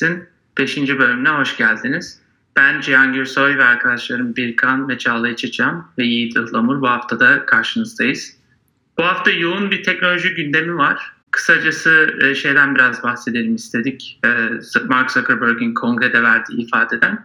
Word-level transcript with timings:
Bits'in 0.00 0.28
5. 0.58 0.98
bölümüne 0.98 1.28
hoş 1.28 1.56
geldiniz. 1.56 2.20
Ben 2.56 2.80
Cihan 2.80 3.12
Gürsoy 3.12 3.58
ve 3.58 3.64
arkadaşlarım 3.64 4.36
Birkan 4.36 4.88
ve 4.88 4.98
Çağla 4.98 5.28
İçeceğim 5.28 5.84
ve 5.98 6.04
Yiğit 6.04 6.36
Ihlamur 6.36 6.80
bu 6.80 6.88
hafta 6.88 7.20
da 7.20 7.46
karşınızdayız. 7.46 8.36
Bu 8.98 9.04
hafta 9.04 9.30
yoğun 9.30 9.70
bir 9.70 9.82
teknoloji 9.82 10.34
gündemi 10.34 10.76
var. 10.76 11.12
Kısacası 11.30 12.16
e, 12.22 12.34
şeyden 12.34 12.74
biraz 12.74 13.02
bahsedelim 13.02 13.54
istedik. 13.54 14.20
E, 14.24 14.28
Mark 14.84 15.10
Zuckerberg'in 15.10 15.74
kongrede 15.74 16.22
verdiği 16.22 16.66
ifadeden. 16.66 17.24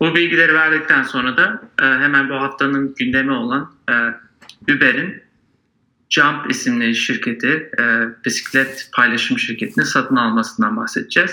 Bu 0.00 0.14
bilgileri 0.14 0.54
verdikten 0.54 1.02
sonra 1.02 1.36
da 1.36 1.62
e, 1.82 1.84
hemen 1.84 2.28
bu 2.28 2.34
haftanın 2.34 2.94
gündemi 2.94 3.32
olan 3.32 3.72
Uber'in 4.62 5.22
Jump 6.10 6.50
isimli 6.50 6.94
şirketi, 6.94 7.70
bisiklet 8.24 8.90
paylaşım 8.94 9.38
şirketini 9.38 9.84
satın 9.84 10.16
almasından 10.16 10.76
bahsedeceğiz. 10.76 11.30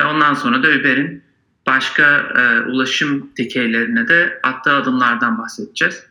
Ondan 0.00 0.34
sonra 0.34 0.62
da 0.62 0.68
Uber'in 0.68 1.22
başka 1.66 2.32
ulaşım 2.68 3.30
dikeylerine 3.36 4.08
de 4.08 4.40
attığı 4.42 4.72
adımlardan 4.72 5.38
bahsedeceğiz. 5.38 6.06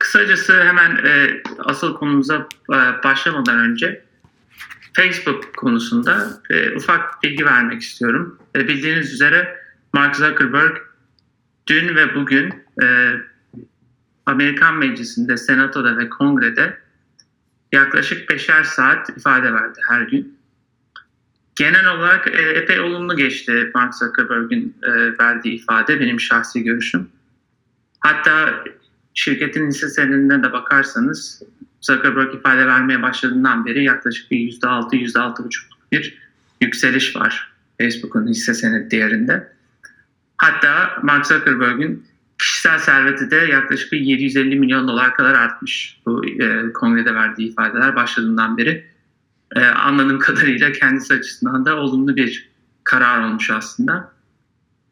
Kısacası 0.00 0.62
hemen 0.62 0.96
e, 0.96 1.42
asıl 1.58 1.94
konumuza 1.94 2.48
e, 2.70 2.78
başlamadan 3.04 3.58
önce 3.58 4.04
Facebook 4.92 5.56
konusunda 5.56 6.40
e, 6.50 6.76
ufak 6.76 7.22
bilgi 7.22 7.46
vermek 7.46 7.82
istiyorum. 7.82 8.38
E, 8.56 8.68
bildiğiniz 8.68 9.12
üzere 9.12 9.56
Mark 9.92 10.16
Zuckerberg 10.16 10.76
dün 11.66 11.96
ve 11.96 12.14
bugün 12.14 12.54
e, 12.82 13.14
Amerikan 14.26 14.74
Meclisi'nde, 14.74 15.36
Senato'da 15.36 15.96
ve 15.96 16.08
Kongre'de 16.08 16.78
yaklaşık 17.72 18.30
beşer 18.30 18.62
saat 18.62 19.08
ifade 19.08 19.52
verdi 19.52 19.80
her 19.88 20.00
gün. 20.00 20.39
Genel 21.60 21.86
olarak 21.86 22.26
e, 22.26 22.42
epey 22.42 22.80
olumlu 22.80 23.16
geçti 23.16 23.70
Mark 23.74 23.94
Zuckerberg'in 23.94 24.76
e, 24.82 25.18
verdiği 25.18 25.54
ifade, 25.54 26.00
benim 26.00 26.20
şahsi 26.20 26.62
görüşüm. 26.62 27.08
Hatta 28.00 28.64
şirketin 29.14 29.68
hisse 29.68 29.88
senedine 29.88 30.42
de 30.42 30.52
bakarsanız 30.52 31.42
Zuckerberg 31.80 32.34
ifade 32.34 32.66
vermeye 32.66 33.02
başladığından 33.02 33.66
beri 33.66 33.84
yaklaşık 33.84 34.30
bir 34.30 34.36
%6, 34.36 34.96
%6,5 34.96 35.50
bir 35.92 36.18
yükseliş 36.60 37.16
var 37.16 37.52
Facebook'un 37.80 38.28
hisse 38.28 38.54
senedi 38.54 38.90
değerinde. 38.90 39.52
Hatta 40.36 40.98
Mark 41.02 41.26
Zuckerberg'in 41.26 42.06
kişisel 42.38 42.78
serveti 42.78 43.30
de 43.30 43.36
yaklaşık 43.36 43.92
bir 43.92 44.00
750 44.00 44.56
milyon 44.56 44.88
dolar 44.88 45.14
kadar 45.14 45.34
artmış 45.34 46.00
bu 46.06 46.26
e, 46.26 46.72
kongrede 46.72 47.14
verdiği 47.14 47.48
ifadeler 47.48 47.96
başladığından 47.96 48.58
beri. 48.58 48.89
E, 49.56 49.60
anladığım 49.64 50.18
kadarıyla 50.18 50.72
kendisi 50.72 51.14
açısından 51.14 51.64
da 51.64 51.76
olumlu 51.76 52.16
bir 52.16 52.50
karar 52.84 53.28
olmuş 53.28 53.50
aslında. 53.50 54.12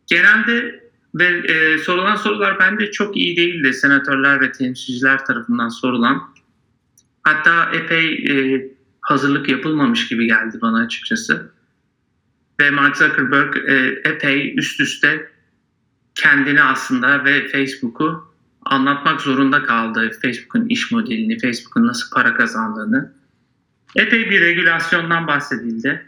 Genelde 0.07 0.89
ve 1.15 1.25
e, 1.25 1.79
sorulan 1.79 2.17
sorular 2.17 2.59
bence 2.61 2.91
çok 2.91 3.17
iyi 3.17 3.37
değildi. 3.37 3.75
Senatörler 3.75 4.41
ve 4.41 4.53
temsilciler 4.53 5.25
tarafından 5.25 5.69
sorulan. 5.69 6.23
Hatta 7.23 7.71
epey 7.73 8.15
e, 8.15 8.67
hazırlık 9.01 9.49
yapılmamış 9.49 10.09
gibi 10.09 10.27
geldi 10.27 10.59
bana 10.63 10.79
açıkçası. 10.79 11.53
Ve 12.61 12.71
Mark 12.71 12.97
Zuckerberg 12.97 13.57
e, 13.57 14.03
epey 14.05 14.55
üst 14.59 14.81
üste 14.81 15.31
kendini 16.15 16.63
aslında 16.63 17.25
ve 17.25 17.49
Facebook'u 17.49 18.35
anlatmak 18.63 19.21
zorunda 19.21 19.63
kaldı. 19.63 20.11
Facebook'un 20.23 20.69
iş 20.69 20.93
modelini, 20.93 21.39
Facebook'un 21.39 21.87
nasıl 21.87 22.11
para 22.15 22.35
kazandığını. 22.35 23.18
Epey 23.97 24.31
bir 24.31 24.41
regülasyondan 24.41 25.27
bahsedildi. 25.27 26.07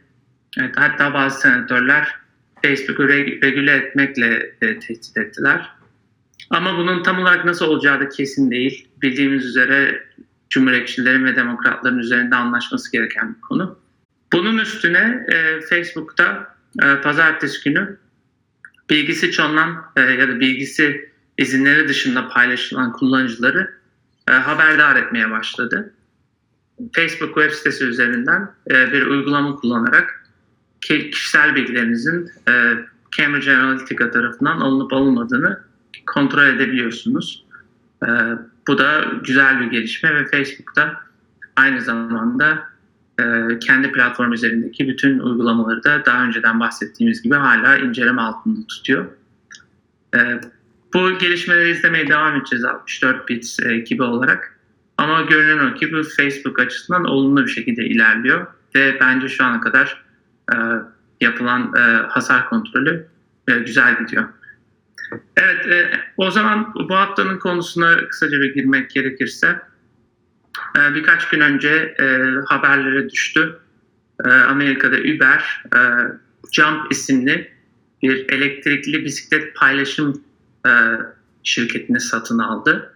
Evet, 0.58 0.74
hatta 0.76 1.14
bazı 1.14 1.40
senatörler 1.40 2.14
Facebook'u 2.62 3.08
regüle 3.08 3.72
etmekle 3.72 4.54
e, 4.62 4.78
tehdit 4.78 5.16
ettiler. 5.16 5.70
Ama 6.50 6.78
bunun 6.78 7.02
tam 7.02 7.18
olarak 7.18 7.44
nasıl 7.44 7.66
olacağı 7.66 8.00
da 8.00 8.08
kesin 8.08 8.50
değil. 8.50 8.88
Bildiğimiz 9.02 9.44
üzere 9.44 10.04
Cumhuriyetçilerin 10.50 11.24
ve 11.24 11.36
Demokratların 11.36 11.98
üzerinde 11.98 12.36
anlaşması 12.36 12.92
gereken 12.92 13.34
bir 13.34 13.40
konu. 13.40 13.78
Bunun 14.32 14.58
üstüne 14.58 15.26
e, 15.28 15.60
Facebook'ta 15.60 16.56
e, 16.82 17.00
pazartesi 17.00 17.64
günü 17.64 17.96
bilgisi 18.90 19.32
çalınan 19.32 19.84
e, 19.96 20.00
ya 20.00 20.28
da 20.28 20.40
bilgisi 20.40 21.10
izinleri 21.38 21.88
dışında 21.88 22.28
paylaşılan 22.28 22.92
kullanıcıları 22.92 23.74
e, 24.28 24.32
haberdar 24.32 24.96
etmeye 24.96 25.30
başladı. 25.30 25.94
Facebook 26.92 27.34
web 27.34 27.50
sitesi 27.50 27.84
üzerinden 27.84 28.50
e, 28.70 28.92
bir 28.92 29.06
uygulama 29.06 29.56
kullanarak 29.56 30.24
kişisel 30.80 31.54
bilgilerinizin 31.54 32.30
e, 32.48 32.52
Cambridge 33.16 33.56
Analytica 33.56 34.10
tarafından 34.10 34.60
alınıp 34.60 34.92
alınmadığını 34.92 35.60
kontrol 36.06 36.46
edebiliyorsunuz. 36.46 37.44
E, 38.02 38.08
bu 38.68 38.78
da 38.78 39.04
güzel 39.24 39.60
bir 39.60 39.66
gelişme 39.66 40.14
ve 40.14 40.26
Facebook'ta 40.26 41.00
aynı 41.56 41.80
zamanda 41.80 42.70
e, 43.20 43.58
kendi 43.58 43.92
platform 43.92 44.32
üzerindeki 44.32 44.88
bütün 44.88 45.18
uygulamaları 45.18 45.84
da 45.84 46.04
daha 46.06 46.24
önceden 46.24 46.60
bahsettiğimiz 46.60 47.22
gibi 47.22 47.34
hala 47.34 47.76
inceleme 47.76 48.22
altında 48.22 48.66
tutuyor. 48.66 49.06
E, 50.14 50.40
bu 50.94 51.18
gelişmeleri 51.18 51.70
izlemeye 51.70 52.08
devam 52.08 52.36
edeceğiz 52.36 52.64
64 52.64 53.28
bits 53.28 53.60
e, 53.60 53.74
ekibi 53.74 54.02
olarak. 54.02 54.59
Ama 55.00 55.22
görünen 55.22 55.70
o 55.70 55.74
ki 55.74 55.92
bu 55.92 56.02
Facebook 56.02 56.58
açısından 56.58 57.04
olumlu 57.04 57.46
bir 57.46 57.50
şekilde 57.50 57.84
ilerliyor 57.84 58.46
ve 58.74 59.00
bence 59.00 59.28
şu 59.28 59.44
ana 59.44 59.60
kadar 59.60 60.04
e, 60.52 60.56
yapılan 61.20 61.74
e, 61.76 61.80
hasar 62.08 62.48
kontrolü 62.48 63.06
e, 63.48 63.52
güzel 63.52 63.98
gidiyor. 63.98 64.24
Evet, 65.36 65.66
e, 65.66 66.00
o 66.16 66.30
zaman 66.30 66.74
bu 66.88 66.96
haftanın 66.96 67.38
konusuna 67.38 68.08
kısaca 68.08 68.40
bir 68.40 68.54
girmek 68.54 68.90
gerekirse 68.90 69.62
e, 70.78 70.94
birkaç 70.94 71.28
gün 71.28 71.40
önce 71.40 71.94
e, 72.00 72.04
haberlere 72.46 73.10
düştü. 73.10 73.58
E, 74.24 74.28
Amerika'da 74.28 74.96
Uber 74.96 75.64
e, 75.74 75.78
Jump 76.52 76.92
isimli 76.92 77.52
bir 78.02 78.28
elektrikli 78.28 79.04
bisiklet 79.04 79.56
paylaşım 79.56 80.24
e, 80.66 80.70
şirketini 81.42 82.00
satın 82.00 82.38
aldı. 82.38 82.89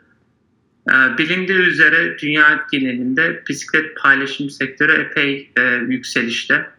E, 0.88 1.18
bilindiği 1.18 1.58
üzere 1.58 2.18
dünya 2.18 2.66
genelinde 2.72 3.42
bisiklet 3.48 3.96
paylaşım 3.96 4.50
sektörü 4.50 4.92
epey 4.92 5.50
e, 5.56 5.62
yükselişte 5.88 6.70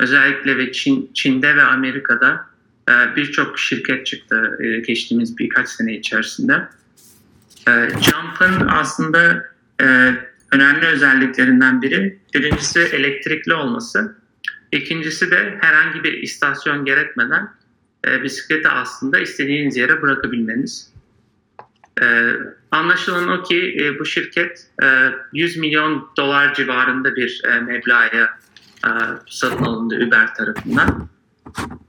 özellikle 0.00 0.58
ve 0.58 0.72
Çin, 0.72 1.10
Çin'de 1.14 1.56
ve 1.56 1.62
Amerika'da 1.62 2.46
e, 2.88 3.16
birçok 3.16 3.58
şirket 3.58 4.06
çıktı 4.06 4.58
e, 4.60 4.80
geçtiğimiz 4.80 5.38
birkaç 5.38 5.68
sene 5.68 5.96
içerisinde. 5.96 6.68
E, 7.68 7.88
Jump'ın 7.88 8.68
aslında 8.68 9.44
e, 9.80 10.14
önemli 10.50 10.86
özelliklerinden 10.86 11.82
biri 11.82 12.18
birincisi 12.34 12.80
elektrikli 12.80 13.54
olması. 13.54 14.16
İkincisi 14.72 15.30
de 15.30 15.58
herhangi 15.60 16.04
bir 16.04 16.12
istasyon 16.12 16.84
gerekmeden 16.84 17.48
e, 18.06 18.22
bisikleti 18.22 18.68
aslında 18.68 19.18
istediğiniz 19.18 19.76
yere 19.76 20.02
bırakabilmeniz. 20.02 20.92
E, 22.02 22.32
anlaşılan 22.74 23.28
o 23.28 23.42
ki 23.42 23.76
e, 23.80 23.98
bu 23.98 24.04
şirket 24.04 24.66
e, 24.82 24.86
100 25.32 25.56
milyon 25.56 26.10
dolar 26.16 26.54
civarında 26.54 27.16
bir 27.16 27.42
e, 27.44 27.60
meblağa 27.60 28.06
e, 28.06 28.28
satın 29.26 29.64
alındı 29.64 30.06
Uber 30.06 30.34
tarafından. 30.34 31.08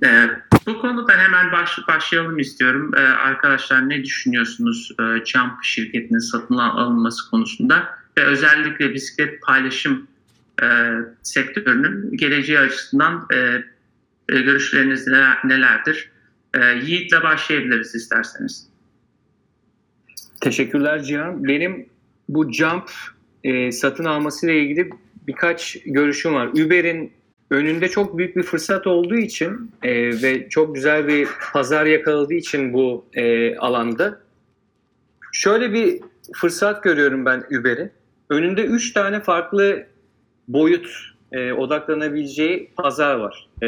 E, 0.03 0.29
bu 0.65 0.81
konuda 0.81 1.17
hemen 1.17 1.51
baş, 1.51 1.79
başlayalım 1.87 2.39
istiyorum. 2.39 2.91
E, 2.95 2.99
arkadaşlar 2.99 3.89
ne 3.89 4.03
düşünüyorsunuz 4.03 4.95
Jump 5.25 5.63
şirketinin 5.63 6.19
satın 6.19 6.57
alınması 6.57 7.29
konusunda 7.29 7.89
ve 8.17 8.23
özellikle 8.23 8.93
bisiklet 8.93 9.41
paylaşım 9.41 10.07
sektörünün 11.23 12.17
geleceği 12.17 12.59
açısından 12.59 13.27
görüşleriniz 14.27 15.07
nelerdir? 15.43 16.11
Yiğit'le 16.81 17.23
başlayabiliriz 17.23 17.95
isterseniz. 17.95 18.74
Teşekkürler 20.41 21.03
Cihan. 21.03 21.43
Benim 21.43 21.89
bu 22.29 22.51
Jump 22.51 22.91
e, 23.43 23.71
satın 23.71 24.05
almasıyla 24.05 24.55
ilgili 24.55 24.89
birkaç 25.27 25.77
görüşüm 25.85 26.33
var. 26.33 26.47
Uber'in 26.47 27.11
önünde 27.51 27.87
çok 27.87 28.17
büyük 28.17 28.35
bir 28.35 28.43
fırsat 28.43 28.87
olduğu 28.87 29.15
için 29.15 29.71
e, 29.83 30.21
ve 30.21 30.49
çok 30.49 30.75
güzel 30.75 31.07
bir 31.07 31.27
pazar 31.53 31.85
yakaladığı 31.85 32.33
için 32.33 32.73
bu 32.73 33.05
e, 33.13 33.55
alanda 33.57 34.19
şöyle 35.31 35.73
bir 35.73 36.01
fırsat 36.35 36.83
görüyorum 36.83 37.25
ben 37.25 37.43
Uber'in. 37.59 37.91
Önünde 38.29 38.63
üç 38.65 38.93
tane 38.93 39.19
farklı 39.19 39.85
boyut 40.47 40.87
e, 41.31 41.53
odaklanabileceği 41.53 42.71
pazar 42.77 43.15
var. 43.15 43.49
E, 43.63 43.67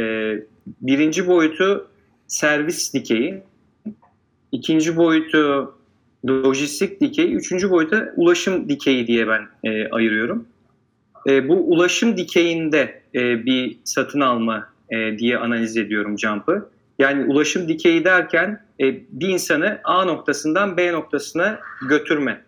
birinci 0.82 1.28
boyutu 1.28 1.88
servis 2.28 2.94
dikeyi, 2.94 3.44
ikinci 4.52 4.98
boyutu 4.98 5.77
lojistik 6.28 7.02
dikeyi, 7.02 7.34
üçüncü 7.34 7.70
boyuta 7.70 8.14
ulaşım 8.16 8.70
dikeyi 8.70 9.08
diye 9.08 9.28
ben 9.28 9.48
e, 9.64 9.90
ayırıyorum. 9.90 10.48
e, 11.28 11.48
bu 11.48 11.54
ulaşım 11.54 12.18
dikeyinde 12.18 13.02
e, 13.16 13.46
bir 13.46 13.78
satın 13.84 14.20
alma 14.20 14.70
e, 14.90 15.18
diye 15.18 15.38
analiz 15.38 15.78
ediyorum 15.78 16.20
Jump'ı. 16.20 16.70
Yani 17.00 17.26
ulaşım 17.26 17.68
dikeyi 17.68 18.04
derken 18.04 18.62
e, 18.80 18.86
bir 19.12 19.28
insanı 19.30 19.80
A 19.84 20.06
noktasından 20.06 20.78
B 20.78 20.92
noktasına 20.92 21.60
götürme. 21.90 22.42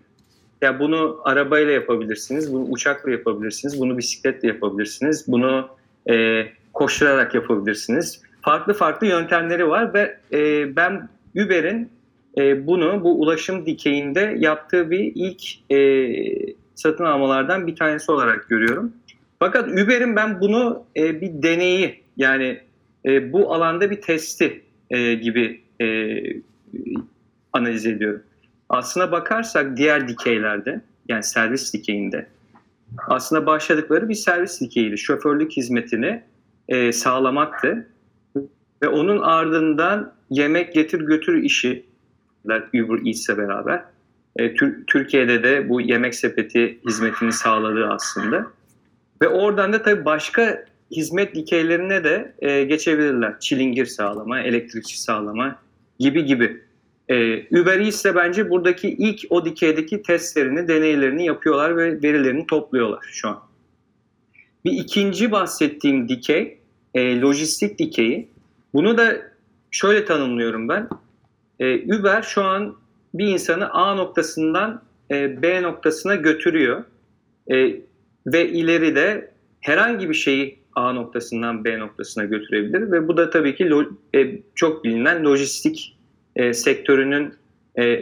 Ya 0.61 0.79
bunu 0.79 1.19
arabayla 1.23 1.71
yapabilirsiniz, 1.71 2.53
bunu 2.53 2.63
uçakla 2.63 3.11
yapabilirsiniz, 3.11 3.79
bunu 3.79 3.97
bisikletle 3.97 4.47
yapabilirsiniz, 4.47 5.25
bunu 5.27 5.69
e, 6.09 6.45
koşturarak 6.73 7.35
yapabilirsiniz. 7.35 8.21
Farklı 8.41 8.73
farklı 8.73 9.07
yöntemleri 9.07 9.67
var 9.69 9.93
ve 9.93 10.17
e, 10.33 10.75
ben 10.75 11.09
Uber'in 11.35 11.89
e, 12.37 12.67
bunu 12.67 13.03
bu 13.03 13.21
ulaşım 13.21 13.65
dikeyinde 13.65 14.35
yaptığı 14.39 14.91
bir 14.91 15.11
ilk 15.15 15.71
e, 15.71 16.59
satın 16.75 17.05
almalardan 17.05 17.67
bir 17.67 17.75
tanesi 17.75 18.11
olarak 18.11 18.49
görüyorum. 18.49 18.93
Fakat 19.39 19.67
Uber'in 19.69 20.15
ben 20.15 20.41
bunu 20.41 20.83
e, 20.97 21.21
bir 21.21 21.43
deneyi 21.43 22.03
yani 22.17 22.61
e, 23.05 23.33
bu 23.33 23.53
alanda 23.53 23.91
bir 23.91 24.01
testi 24.01 24.61
e, 24.89 25.13
gibi 25.13 25.61
e, 25.81 25.87
analiz 27.53 27.85
ediyorum. 27.85 28.23
Aslına 28.69 29.11
bakarsak 29.11 29.77
diğer 29.77 30.07
dikeylerde 30.07 30.81
yani 31.09 31.23
servis 31.23 31.73
dikeyinde 31.73 32.27
aslında 33.07 33.45
başladıkları 33.45 34.09
bir 34.09 34.15
servis 34.15 34.61
dikeyiydi. 34.61 34.97
Şoförlük 34.97 35.51
hizmetini 35.51 36.23
e, 36.67 36.91
sağlamaktı. 36.91 37.87
Ve 38.83 38.87
onun 38.87 39.21
ardından 39.21 40.13
yemek 40.29 40.73
getir 40.73 41.01
götür 41.01 41.43
işi 41.43 41.85
Uber 42.57 43.07
Eats'le 43.07 43.37
beraber. 43.37 43.83
E, 44.35 44.55
Türkiye'de 44.87 45.43
de 45.43 45.69
bu 45.69 45.81
yemek 45.81 46.15
sepeti 46.15 46.79
hizmetini 46.87 47.33
sağladığı 47.33 47.87
aslında. 47.87 48.47
Ve 49.21 49.27
oradan 49.27 49.73
da 49.73 49.81
tabii 49.83 50.05
başka 50.05 50.65
hizmet 50.91 51.35
dikeylerine 51.35 52.03
de 52.03 52.33
e, 52.39 52.63
geçebilirler. 52.63 53.39
Çilingir 53.39 53.85
sağlama, 53.85 54.39
elektrikçi 54.39 55.01
sağlama 55.01 55.55
gibi 55.99 56.25
gibi. 56.25 56.61
E, 57.09 57.15
Uber 57.61 57.79
Eats 57.79 58.05
de 58.05 58.15
bence 58.15 58.49
buradaki 58.49 58.89
ilk 58.89 59.19
o 59.29 59.45
dikeydeki 59.45 60.01
testlerini, 60.01 60.67
deneylerini 60.67 61.25
yapıyorlar 61.25 61.77
ve 61.77 62.01
verilerini 62.03 62.47
topluyorlar 62.47 63.09
şu 63.11 63.29
an. 63.29 63.39
Bir 64.65 64.71
ikinci 64.71 65.31
bahsettiğim 65.31 66.09
dikey, 66.09 66.57
e, 66.93 67.21
lojistik 67.21 67.79
dikeyi. 67.79 68.29
Bunu 68.73 68.97
da 68.97 69.17
şöyle 69.71 70.05
tanımlıyorum 70.05 70.69
ben. 70.69 70.89
E, 71.59 71.95
Uber 71.95 72.21
şu 72.21 72.43
an 72.43 72.75
bir 73.13 73.27
insanı 73.27 73.69
A 73.69 73.95
noktasından 73.95 74.81
e, 75.11 75.41
B 75.41 75.61
noktasına 75.61 76.15
götürüyor. 76.15 76.83
E, 77.51 77.75
ve 78.27 78.49
ileride 78.49 79.31
herhangi 79.61 80.09
bir 80.09 80.13
şeyi 80.13 80.59
A 80.75 80.93
noktasından 80.93 81.65
B 81.65 81.79
noktasına 81.79 82.25
götürebilir 82.25 82.91
ve 82.91 83.07
bu 83.07 83.17
da 83.17 83.29
tabii 83.29 83.55
ki 83.55 83.69
e, 84.15 84.39
çok 84.55 84.83
bilinen 84.83 85.23
lojistik 85.23 85.95
sektörünün 86.51 87.33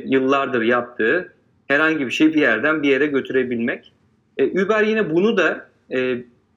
yıllardır 0.05 0.61
yaptığı 0.61 1.33
herhangi 1.67 2.05
bir 2.05 2.11
şeyi 2.11 2.33
bir 2.33 2.41
yerden 2.41 2.83
bir 2.83 2.89
yere 2.89 3.05
götürebilmek. 3.05 3.93
Uber 4.39 4.83
yine 4.83 5.09
bunu 5.09 5.37
da 5.37 5.69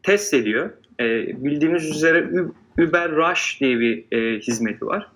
test 0.03 0.35
ediyor. 0.35 0.71
E, 1.01 1.27
bildiğiniz 1.45 1.91
üzere 1.91 2.29
Uber 2.79 3.11
Rush 3.11 3.61
diye 3.61 3.81
bir 3.81 4.05
hizmeti 4.41 4.87
var. 4.87 5.07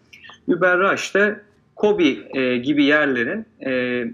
Uber 0.48 0.78
Rush'ta 0.78 1.40
Kobi 1.76 2.18
e, 2.34 2.56
gibi 2.56 2.84
yerlerin 2.84 3.46
e, 3.66 4.04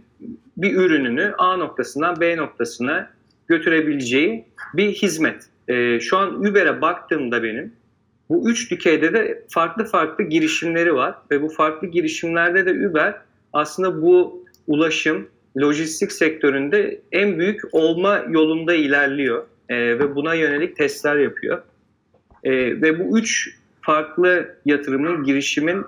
bir 0.56 0.76
ürününü 0.76 1.34
A 1.38 1.56
noktasından 1.56 2.20
B 2.20 2.36
noktasına 2.36 3.10
götürebileceği 3.48 4.44
bir 4.74 4.92
hizmet. 4.92 5.44
E, 5.68 6.00
şu 6.00 6.16
an 6.16 6.34
Uber'e 6.40 6.80
baktığımda 6.80 7.42
benim 7.42 7.72
bu 8.28 8.50
üç 8.50 8.70
dikeyde 8.70 9.12
de 9.12 9.44
farklı 9.48 9.84
farklı 9.84 10.24
girişimleri 10.24 10.94
var 10.94 11.14
ve 11.30 11.42
bu 11.42 11.48
farklı 11.48 11.88
girişimlerde 11.88 12.66
de 12.66 12.88
Uber 12.88 13.14
aslında 13.52 14.02
bu 14.02 14.44
ulaşım, 14.66 15.28
lojistik 15.60 16.12
sektöründe 16.12 17.00
en 17.12 17.38
büyük 17.38 17.60
olma 17.72 18.24
yolunda 18.28 18.74
ilerliyor 18.74 19.46
e, 19.68 19.76
ve 19.76 20.14
buna 20.14 20.34
yönelik 20.34 20.76
testler 20.76 21.16
yapıyor. 21.16 21.62
E, 22.44 22.52
ve 22.52 22.98
bu 22.98 23.18
üç 23.18 23.56
farklı 23.80 24.54
yatırımın, 24.64 25.24
girişimin 25.24 25.84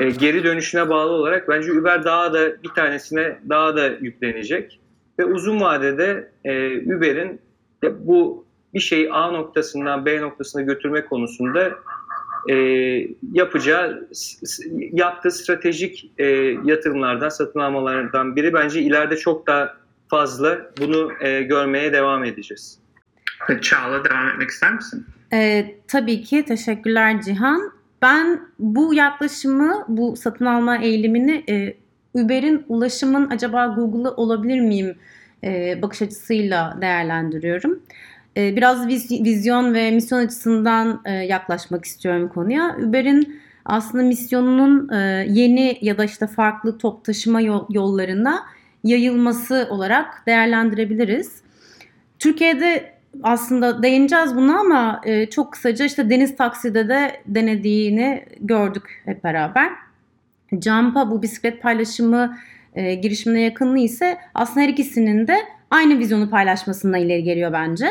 e, 0.00 0.10
geri 0.10 0.44
dönüşüne 0.44 0.88
bağlı 0.88 1.10
olarak 1.10 1.48
bence 1.48 1.72
Uber 1.72 2.04
daha 2.04 2.32
da 2.32 2.62
bir 2.62 2.68
tanesine 2.68 3.38
daha 3.48 3.76
da 3.76 3.86
yüklenecek. 3.86 4.80
Ve 5.18 5.24
uzun 5.24 5.60
vadede 5.60 6.30
e, 6.44 6.78
Uber'in 6.96 7.40
bu 7.98 8.44
bir 8.74 8.80
şeyi 8.80 9.12
A 9.12 9.30
noktasından 9.30 10.06
B 10.06 10.20
noktasına 10.20 10.62
götürme 10.62 11.04
konusunda 11.04 11.72
e, 12.48 12.54
yapacağı, 13.32 14.08
yaptığı 14.92 15.30
stratejik 15.30 16.12
e, 16.18 16.26
yatırımlardan, 16.64 17.28
satın 17.28 17.60
almalardan 17.60 18.36
biri 18.36 18.54
bence 18.54 18.80
ileride 18.80 19.16
çok 19.16 19.46
daha 19.46 19.76
fazla 20.08 20.70
bunu 20.80 21.12
e, 21.20 21.42
görmeye 21.42 21.92
devam 21.92 22.24
edeceğiz. 22.24 22.78
Çağla 23.60 24.04
devam 24.04 24.28
etmek 24.28 24.50
ister 24.50 24.74
misin? 24.74 25.06
E, 25.32 25.66
tabii 25.88 26.22
ki. 26.22 26.44
Teşekkürler 26.44 27.22
Cihan. 27.22 27.72
Ben 28.02 28.40
bu 28.58 28.94
yaklaşımı, 28.94 29.84
bu 29.88 30.16
satın 30.16 30.44
alma 30.44 30.78
eğilimini 30.78 31.44
e, 31.48 31.76
Uber'in 32.14 32.64
ulaşımın 32.68 33.30
acaba 33.30 33.66
Google'ı 33.66 34.10
olabilir 34.10 34.60
miyim 34.60 34.96
e, 35.44 35.82
bakış 35.82 36.02
açısıyla 36.02 36.78
değerlendiriyorum. 36.80 37.82
E, 38.36 38.56
biraz 38.56 38.88
vizyon 39.10 39.74
ve 39.74 39.90
misyon 39.90 40.18
açısından 40.18 41.02
e, 41.04 41.12
yaklaşmak 41.12 41.84
istiyorum 41.84 42.28
konuya. 42.28 42.76
Uber'in 42.78 43.40
aslında 43.64 44.04
misyonunun 44.04 44.88
e, 44.92 45.26
yeni 45.28 45.78
ya 45.80 45.98
da 45.98 46.04
işte 46.04 46.26
farklı 46.26 46.78
top 46.78 47.04
taşıma 47.04 47.40
yol, 47.40 47.66
yollarına 47.70 48.42
yayılması 48.84 49.66
olarak 49.70 50.26
değerlendirebiliriz. 50.26 51.42
Türkiye'de 52.18 52.93
aslında 53.22 53.82
değineceğiz 53.82 54.36
buna 54.36 54.60
ama 54.60 55.00
e, 55.04 55.30
çok 55.30 55.52
kısaca 55.52 55.84
işte 55.84 56.10
deniz 56.10 56.36
takside 56.36 56.88
de 56.88 57.20
denediğini 57.26 58.24
gördük 58.40 59.02
hep 59.04 59.24
beraber. 59.24 59.70
Jumpa 60.62 61.10
bu 61.10 61.22
bisiklet 61.22 61.62
paylaşımı 61.62 62.36
e, 62.74 62.94
girişimine 62.94 63.40
yakınlığı 63.40 63.78
ise 63.78 64.18
aslında 64.34 64.60
her 64.60 64.68
ikisinin 64.68 65.26
de 65.26 65.36
aynı 65.70 65.98
vizyonu 65.98 66.30
paylaşmasına 66.30 66.98
ileri 66.98 67.22
geliyor 67.22 67.52
bence. 67.52 67.86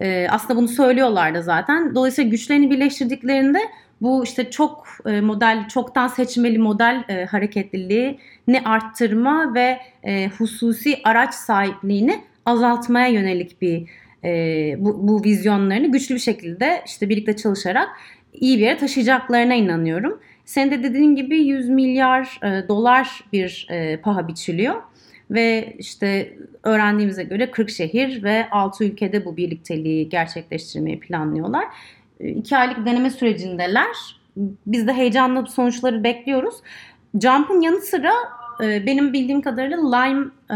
E, 0.00 0.26
aslında 0.30 0.56
bunu 0.56 0.68
söylüyorlar 0.68 1.34
da 1.34 1.42
zaten. 1.42 1.94
Dolayısıyla 1.94 2.30
güçlerini 2.30 2.70
birleştirdiklerinde 2.70 3.58
bu 4.00 4.24
işte 4.24 4.50
çok 4.50 4.86
e, 5.06 5.20
model, 5.20 5.68
çoktan 5.68 6.08
seçmeli 6.08 6.58
model 6.58 7.04
e, 7.08 7.24
hareketliliğini 7.24 8.60
arttırma 8.64 9.54
ve 9.54 9.78
e, 10.02 10.28
hususi 10.28 11.00
araç 11.04 11.34
sahipliğini 11.34 12.20
azaltmaya 12.46 13.08
yönelik 13.08 13.62
bir 13.62 13.88
e, 14.24 14.74
bu, 14.78 15.08
bu 15.08 15.24
vizyonlarını 15.24 15.92
güçlü 15.92 16.14
bir 16.14 16.20
şekilde 16.20 16.82
işte 16.86 17.08
birlikte 17.08 17.36
çalışarak 17.36 17.88
iyi 18.32 18.58
bir 18.58 18.62
yere 18.62 18.76
taşıyacaklarına 18.76 19.54
inanıyorum. 19.54 20.20
Sen 20.44 20.70
de 20.70 20.82
dediğin 20.82 21.14
gibi 21.14 21.38
100 21.38 21.68
milyar 21.68 22.40
e, 22.42 22.68
dolar 22.68 23.24
bir 23.32 23.66
e, 23.70 23.96
paha 23.96 24.28
biçiliyor 24.28 24.82
ve 25.30 25.74
işte 25.78 26.36
öğrendiğimize 26.62 27.22
göre 27.22 27.50
40 27.50 27.70
şehir 27.70 28.22
ve 28.22 28.50
6 28.50 28.84
ülkede 28.84 29.24
bu 29.24 29.36
birlikteliği 29.36 30.08
gerçekleştirmeyi 30.08 31.00
planlıyorlar. 31.00 31.64
2 32.20 32.56
aylık 32.56 32.86
deneme 32.86 33.10
sürecindeler. 33.10 34.16
Biz 34.66 34.86
de 34.86 34.92
heyecanla 34.92 35.46
sonuçları 35.46 36.04
bekliyoruz. 36.04 36.54
Jump'ın 37.22 37.60
yanı 37.60 37.80
sıra 37.80 38.12
e, 38.60 38.86
benim 38.86 39.12
bildiğim 39.12 39.42
kadarıyla 39.42 39.96
Lime 39.96 40.26
e, 40.50 40.54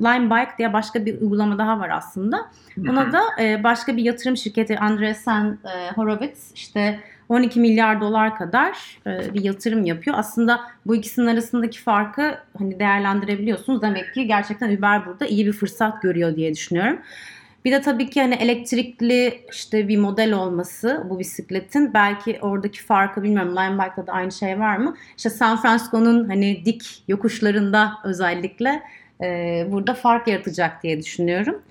Lime 0.00 0.30
Bike 0.30 0.52
diye 0.58 0.72
başka 0.72 1.06
bir 1.06 1.20
uygulama 1.20 1.58
daha 1.58 1.78
var 1.78 1.90
aslında. 1.90 2.46
Buna 2.76 3.12
da 3.12 3.22
e, 3.40 3.64
başka 3.64 3.96
bir 3.96 4.02
yatırım 4.02 4.36
şirketi 4.36 4.78
Andreessen 4.78 5.58
Horowitz 5.94 6.52
işte 6.54 7.00
12 7.28 7.60
milyar 7.60 8.00
dolar 8.00 8.36
kadar 8.36 8.98
bir 9.06 9.44
yatırım 9.44 9.84
yapıyor. 9.84 10.16
Aslında 10.18 10.60
bu 10.86 10.96
ikisinin 10.96 11.26
arasındaki 11.26 11.80
farkı 11.80 12.34
hani 12.58 12.78
değerlendirebiliyorsunuz. 12.78 13.82
Demek 13.82 14.14
ki 14.14 14.26
gerçekten 14.26 14.76
Uber 14.76 15.06
burada 15.06 15.26
iyi 15.26 15.46
bir 15.46 15.52
fırsat 15.52 16.02
görüyor 16.02 16.36
diye 16.36 16.54
düşünüyorum. 16.54 16.98
Bir 17.64 17.72
de 17.72 17.80
tabii 17.80 18.10
ki 18.10 18.20
hani 18.20 18.34
elektrikli 18.34 19.40
işte 19.52 19.88
bir 19.88 19.96
model 19.96 20.32
olması 20.32 21.06
bu 21.10 21.18
bisikletin 21.18 21.94
belki 21.94 22.38
oradaki 22.42 22.82
farkı 22.82 23.22
bilmiyorum 23.22 23.56
Lime 23.56 23.84
Bike'da 23.84 24.06
da 24.06 24.12
aynı 24.12 24.32
şey 24.32 24.58
var 24.60 24.76
mı? 24.76 24.96
İşte 25.16 25.30
San 25.30 25.62
Francisco'nun 25.62 26.28
hani 26.28 26.64
dik 26.64 27.04
yokuşlarında 27.08 27.92
özellikle 28.04 28.82
e, 29.22 29.66
burada 29.70 29.94
fark 29.94 30.28
yaratacak 30.28 30.82
diye 30.82 30.98
düşünüyorum. 30.98 31.62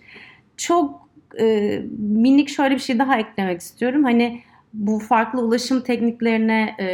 Çok 0.58 1.10
e, 1.40 1.80
minik 1.98 2.50
şöyle 2.50 2.76
bir 2.76 2.80
şey 2.80 3.00
daha 3.00 3.18
eklemek 3.20 3.62
istiyorum. 3.62 4.04
Hani 4.04 4.42
bu 4.74 5.00
farklı 5.00 5.42
ulaşım 5.42 5.82
tekniklerine 5.82 6.76
e, 6.80 6.86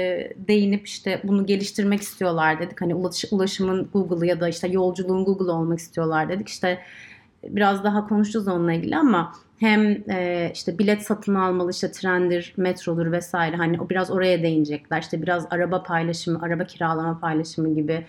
değinip 0.48 0.88
işte 0.88 1.22
bunu 1.24 1.46
geliştirmek 1.46 2.02
istiyorlar 2.02 2.60
dedik. 2.60 2.82
Hani 2.82 2.96
ulaş, 2.96 3.26
ulaşımın 3.32 3.90
Google 3.94 4.28
ya 4.28 4.40
da 4.40 4.50
işte 4.50 4.68
yolculuğun 4.68 5.26
Google 5.26 5.52
olmak 5.52 5.80
istiyorlar 5.80 6.30
dedik. 6.30 6.50
İşte 6.50 6.80
biraz 7.44 7.84
daha 7.84 8.08
konuşacağız 8.08 8.48
onunla 8.48 8.74
ilgili 8.74 8.98
ama 8.98 9.34
hem 9.60 10.04
e, 10.10 10.52
işte 10.54 10.80
bilet 10.80 11.02
satın 11.02 11.36
almalı 11.36 11.72
işte 11.72 11.92
trendir, 11.92 12.54
metrodur 12.58 13.12
vesaire 13.12 13.56
hani 13.56 13.82
o 13.82 13.90
biraz 13.90 14.12
oraya 14.12 14.44
değinecekler. 14.44 15.02
İşte 15.02 15.22
biraz 15.22 15.48
araba 15.50 15.84
paylaşımı, 15.84 16.42
araba 16.42 16.64
kiralama 16.64 17.20
paylaşımı 17.20 17.76
gibi 17.76 18.06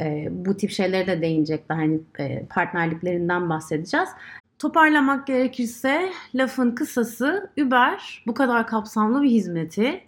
e, 0.00 0.28
bu 0.30 0.56
tip 0.56 0.70
şeylere 0.70 1.06
de 1.06 1.22
değinecekler. 1.22 1.76
Hani 1.76 2.00
e, 2.18 2.46
partnerliklerinden 2.46 3.50
bahsedeceğiz. 3.50 4.08
Toparlamak 4.58 5.26
gerekirse 5.26 6.12
lafın 6.34 6.70
kısası 6.70 7.50
Uber 7.60 8.22
bu 8.26 8.34
kadar 8.34 8.66
kapsamlı 8.66 9.22
bir 9.22 9.30
hizmeti 9.30 10.00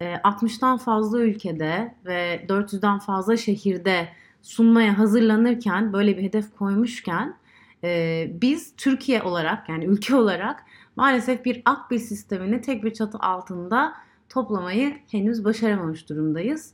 60'tan 0.00 0.78
fazla 0.78 1.20
ülkede 1.20 1.94
ve 2.06 2.46
400'den 2.48 2.98
fazla 2.98 3.36
şehirde 3.36 4.08
sunmaya 4.42 4.98
hazırlanırken 4.98 5.92
böyle 5.92 6.18
bir 6.18 6.22
hedef 6.22 6.56
koymuşken 6.56 7.34
biz 8.40 8.76
Türkiye 8.76 9.22
olarak 9.22 9.68
yani 9.68 9.84
ülke 9.84 10.14
olarak 10.14 10.64
maalesef 10.96 11.44
bir 11.44 11.62
akbil 11.64 11.98
sistemini 11.98 12.60
tek 12.60 12.84
bir 12.84 12.92
çatı 12.92 13.18
altında 13.18 13.94
toplamayı 14.28 14.94
henüz 15.10 15.44
başaramamış 15.44 16.08
durumdayız. 16.08 16.72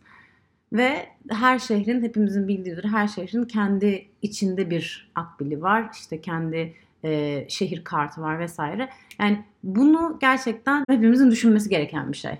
Ve 0.72 1.06
her 1.30 1.58
şehrin 1.58 2.02
hepimizin 2.02 2.48
bildiği 2.48 2.70
üzere 2.70 2.88
her 2.88 3.08
şehrin 3.08 3.44
kendi 3.44 4.08
içinde 4.22 4.70
bir 4.70 5.12
akbili 5.14 5.62
var. 5.62 5.90
İşte 5.92 6.20
kendi 6.20 6.74
e, 7.04 7.44
şehir 7.48 7.84
kartı 7.84 8.20
var 8.20 8.38
vesaire. 8.38 8.88
Yani 9.20 9.44
bunu 9.62 10.18
gerçekten 10.20 10.84
hepimizin 10.88 11.30
düşünmesi 11.30 11.68
gereken 11.68 12.12
bir 12.12 12.16
şey. 12.16 12.38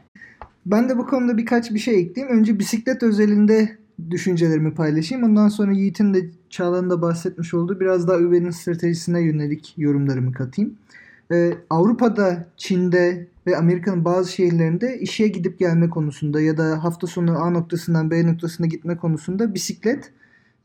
Ben 0.66 0.88
de 0.88 0.98
bu 0.98 1.06
konuda 1.06 1.38
birkaç 1.38 1.70
bir 1.70 1.78
şey 1.78 2.00
ekleyeyim. 2.00 2.38
Önce 2.38 2.58
bisiklet 2.58 3.02
özelinde 3.02 3.78
düşüncelerimi 4.10 4.74
paylaşayım. 4.74 5.24
Ondan 5.24 5.48
sonra 5.48 5.72
Yiğit'in 5.72 6.14
de 6.14 6.30
Çağla'nın 6.50 6.90
da 6.90 7.02
bahsetmiş 7.02 7.54
olduğu 7.54 7.80
biraz 7.80 8.08
daha 8.08 8.16
Uber'in 8.16 8.50
stratejisine 8.50 9.20
yönelik 9.20 9.74
yorumlarımı 9.76 10.32
katayım. 10.32 10.74
Ee, 11.32 11.54
Avrupa'da, 11.70 12.46
Çin'de 12.56 13.26
ve 13.46 13.56
Amerika'nın 13.56 14.04
bazı 14.04 14.32
şehirlerinde 14.32 14.98
işe 15.00 15.28
gidip 15.28 15.58
gelme 15.58 15.90
konusunda 15.90 16.40
ya 16.40 16.56
da 16.56 16.84
hafta 16.84 17.06
sonu 17.06 17.38
A 17.38 17.50
noktasından 17.50 18.10
B 18.10 18.26
noktasına 18.26 18.66
gitme 18.66 18.96
konusunda 18.96 19.54
bisiklet 19.54 20.12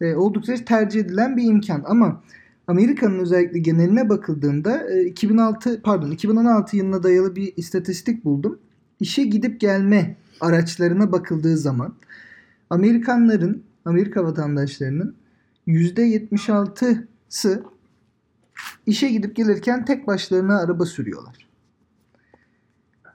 e, 0.01 0.15
oldukça 0.15 0.55
tercih 0.55 0.99
edilen 0.99 1.37
bir 1.37 1.43
imkan. 1.43 1.83
Ama 1.85 2.23
Amerika'nın 2.67 3.19
özellikle 3.19 3.59
geneline 3.59 4.09
bakıldığında 4.09 4.99
2006 4.99 5.73
e, 5.73 5.81
pardon 5.81 6.11
2016 6.11 6.77
yılına 6.77 7.03
dayalı 7.03 7.35
bir 7.35 7.53
istatistik 7.57 8.25
buldum. 8.25 8.59
İşe 8.99 9.23
gidip 9.23 9.59
gelme 9.59 10.15
araçlarına 10.41 11.11
bakıldığı 11.11 11.57
zaman 11.57 11.93
Amerikanların, 12.69 13.63
Amerika 13.85 14.23
vatandaşlarının 14.23 15.15
%76'sı 15.67 17.63
işe 18.85 19.09
gidip 19.09 19.35
gelirken 19.35 19.85
tek 19.85 20.07
başlarına 20.07 20.59
araba 20.59 20.85
sürüyorlar. 20.85 21.47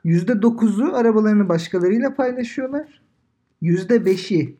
%9'u 0.04 0.94
arabalarını 0.94 1.48
başkalarıyla 1.48 2.14
paylaşıyorlar. 2.14 3.02
%5'i 3.62 4.56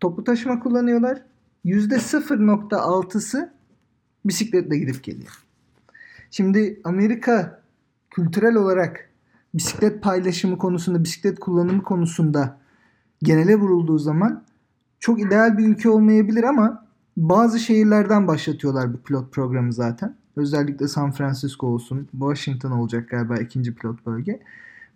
toplu 0.00 0.24
taşıma 0.24 0.60
kullanıyorlar. 0.60 1.22
%0.6'sı 1.64 3.52
bisikletle 4.24 4.78
gidip 4.78 5.04
geliyor. 5.04 5.44
Şimdi 6.30 6.80
Amerika 6.84 7.62
kültürel 8.10 8.54
olarak 8.54 9.10
bisiklet 9.54 10.02
paylaşımı 10.02 10.58
konusunda, 10.58 11.04
bisiklet 11.04 11.40
kullanımı 11.40 11.82
konusunda 11.82 12.58
genele 13.22 13.56
vurulduğu 13.56 13.98
zaman 13.98 14.42
çok 15.00 15.20
ideal 15.20 15.58
bir 15.58 15.66
ülke 15.66 15.90
olmayabilir 15.90 16.44
ama 16.44 16.84
bazı 17.16 17.58
şehirlerden 17.58 18.28
başlatıyorlar 18.28 18.94
bu 18.94 18.98
pilot 18.98 19.32
programı 19.32 19.72
zaten. 19.72 20.14
Özellikle 20.36 20.88
San 20.88 21.12
Francisco 21.12 21.66
olsun, 21.66 22.08
Washington 22.10 22.70
olacak 22.70 23.08
galiba 23.08 23.36
ikinci 23.36 23.74
pilot 23.74 24.06
bölge. 24.06 24.40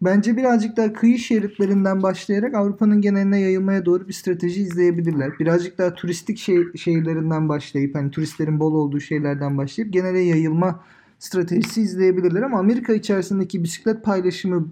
Bence 0.03 0.37
birazcık 0.37 0.77
daha 0.77 0.93
kıyı 0.93 1.19
şeritlerinden 1.19 2.03
başlayarak 2.03 2.55
Avrupa'nın 2.55 3.01
geneline 3.01 3.41
yayılmaya 3.41 3.87
doğru 3.87 4.09
bir 4.09 4.13
strateji 4.13 4.63
izleyebilirler. 4.63 5.39
Birazcık 5.41 5.79
daha 5.79 5.95
turistik 5.95 6.39
şehir, 6.39 6.79
şehirlerinden 6.79 7.49
başlayıp 7.49 7.95
hani 7.95 8.11
turistlerin 8.11 8.61
bol 8.61 8.75
olduğu 8.75 9.01
şeylerden 9.01 9.59
başlayıp 9.59 9.93
genele 9.93 10.21
yayılma 10.21 10.81
stratejisi 11.19 11.83
izleyebilirler 11.83 12.43
ama 12.43 12.59
Amerika 12.59 12.93
içerisindeki 12.93 13.65
bisiklet 13.65 14.05
paylaşımı 14.05 14.69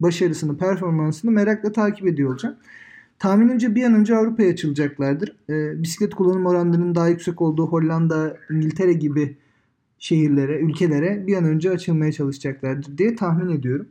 başarısını, 0.00 0.58
performansını 0.58 1.30
merakla 1.30 1.72
takip 1.72 2.06
ediyor 2.06 2.30
olacağım. 2.30 2.56
Tahminimce 3.18 3.74
bir 3.74 3.84
an 3.84 3.94
önce 3.94 4.16
Avrupa'ya 4.16 4.50
açılacaklardır. 4.50 5.36
E, 5.50 5.82
bisiklet 5.82 6.14
kullanım 6.14 6.46
oranlarının 6.46 6.94
daha 6.94 7.08
yüksek 7.08 7.42
olduğu 7.42 7.66
Hollanda, 7.66 8.36
İngiltere 8.50 8.92
gibi 8.92 9.36
şehirlere, 9.98 10.58
ülkelere 10.58 11.26
bir 11.26 11.36
an 11.36 11.44
önce 11.44 11.70
açılmaya 11.70 12.12
çalışacaklardır 12.12 12.98
diye 12.98 13.16
tahmin 13.16 13.48
ediyorum. 13.48 13.86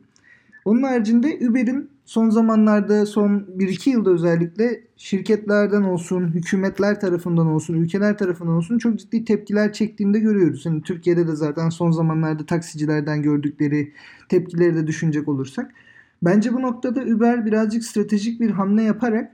Onun 0.65 0.83
haricinde 0.83 1.39
Uber'in 1.49 1.89
son 2.05 2.29
zamanlarda 2.29 3.05
son 3.05 3.45
1-2 3.57 3.89
yılda 3.89 4.09
özellikle 4.09 4.81
şirketlerden 4.97 5.81
olsun, 5.81 6.27
hükümetler 6.27 6.99
tarafından 6.99 7.47
olsun, 7.47 7.73
ülkeler 7.73 8.17
tarafından 8.17 8.53
olsun 8.53 8.77
çok 8.77 8.99
ciddi 8.99 9.25
tepkiler 9.25 9.73
çektiğini 9.73 10.13
de 10.13 10.19
görüyoruz. 10.19 10.65
Yani 10.65 10.81
Türkiye'de 10.81 11.27
de 11.27 11.35
zaten 11.35 11.69
son 11.69 11.91
zamanlarda 11.91 12.45
taksicilerden 12.45 13.21
gördükleri 13.21 13.91
tepkileri 14.29 14.75
de 14.75 14.87
düşünecek 14.87 15.27
olursak. 15.27 15.71
Bence 16.23 16.53
bu 16.53 16.61
noktada 16.61 17.01
Uber 17.01 17.45
birazcık 17.45 17.83
stratejik 17.83 18.41
bir 18.41 18.49
hamle 18.49 18.83
yaparak 18.83 19.31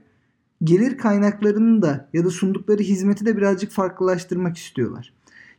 gelir 0.64 0.98
kaynaklarını 0.98 1.82
da 1.82 2.08
ya 2.12 2.24
da 2.24 2.30
sundukları 2.30 2.82
hizmeti 2.82 3.26
de 3.26 3.36
birazcık 3.36 3.70
farklılaştırmak 3.70 4.56
istiyorlar. 4.56 5.12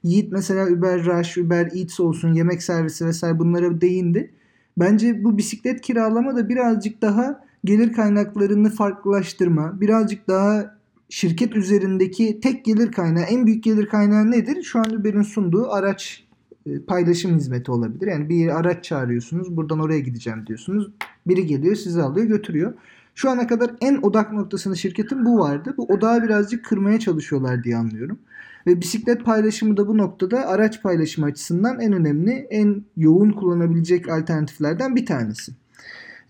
Yiğit 0.03 0.31
mesela 0.31 0.67
Uber 0.67 1.05
Rush, 1.05 1.38
Uber 1.38 1.69
Eats 1.75 2.00
olsun, 2.00 2.33
yemek 2.33 2.63
servisi 2.63 3.05
vesaire 3.05 3.39
bunlara 3.39 3.81
değindi. 3.81 4.31
Bence 4.77 5.23
bu 5.23 5.38
bisiklet 5.38 5.81
kiralama 5.81 6.35
da 6.35 6.50
birazcık 6.50 7.01
daha 7.01 7.43
gelir 7.65 7.93
kaynaklarını 7.93 8.69
farklılaştırma, 8.69 9.81
birazcık 9.81 10.27
daha 10.27 10.77
şirket 11.09 11.55
üzerindeki 11.55 12.39
tek 12.39 12.65
gelir 12.65 12.91
kaynağı, 12.91 13.23
en 13.23 13.45
büyük 13.45 13.63
gelir 13.63 13.85
kaynağı 13.85 14.31
nedir? 14.31 14.63
Şu 14.63 14.79
an 14.79 14.93
Uber'in 15.00 15.21
sunduğu 15.21 15.71
araç 15.71 16.23
e, 16.65 16.79
paylaşım 16.79 17.35
hizmeti 17.35 17.71
olabilir. 17.71 18.07
Yani 18.07 18.29
bir 18.29 18.59
araç 18.59 18.83
çağırıyorsunuz, 18.83 19.57
buradan 19.57 19.79
oraya 19.79 20.00
gideceğim 20.00 20.47
diyorsunuz. 20.47 20.91
Biri 21.28 21.46
geliyor, 21.46 21.75
sizi 21.75 22.01
alıyor, 22.01 22.25
götürüyor. 22.25 22.74
Şu 23.16 23.30
ana 23.30 23.48
kadar 23.48 23.72
en 23.82 23.98
odak 24.01 24.34
noktasında 24.34 24.75
şirketin 24.75 25.25
bu 25.25 25.40
vardı. 25.40 25.74
Bu 25.78 25.86
odağı 25.86 26.24
birazcık 26.24 26.66
kırmaya 26.66 27.00
çalışıyorlar 27.00 27.63
diye 27.63 27.78
anlıyorum. 27.78 28.20
Ve 28.68 28.82
bisiklet 28.82 29.25
paylaşımı 29.25 29.78
da 29.78 29.88
bu 29.88 29.98
noktada 29.98 30.48
araç 30.48 30.82
paylaşımı 30.82 31.28
açısından 31.28 31.80
en 31.80 31.94
önemli, 31.94 32.32
en 32.32 32.84
yoğun 32.98 33.32
kullanabilecek 33.32 34.10
alternatiflerden 34.10 34.96
bir 34.96 35.06
tanesi. 35.06 35.51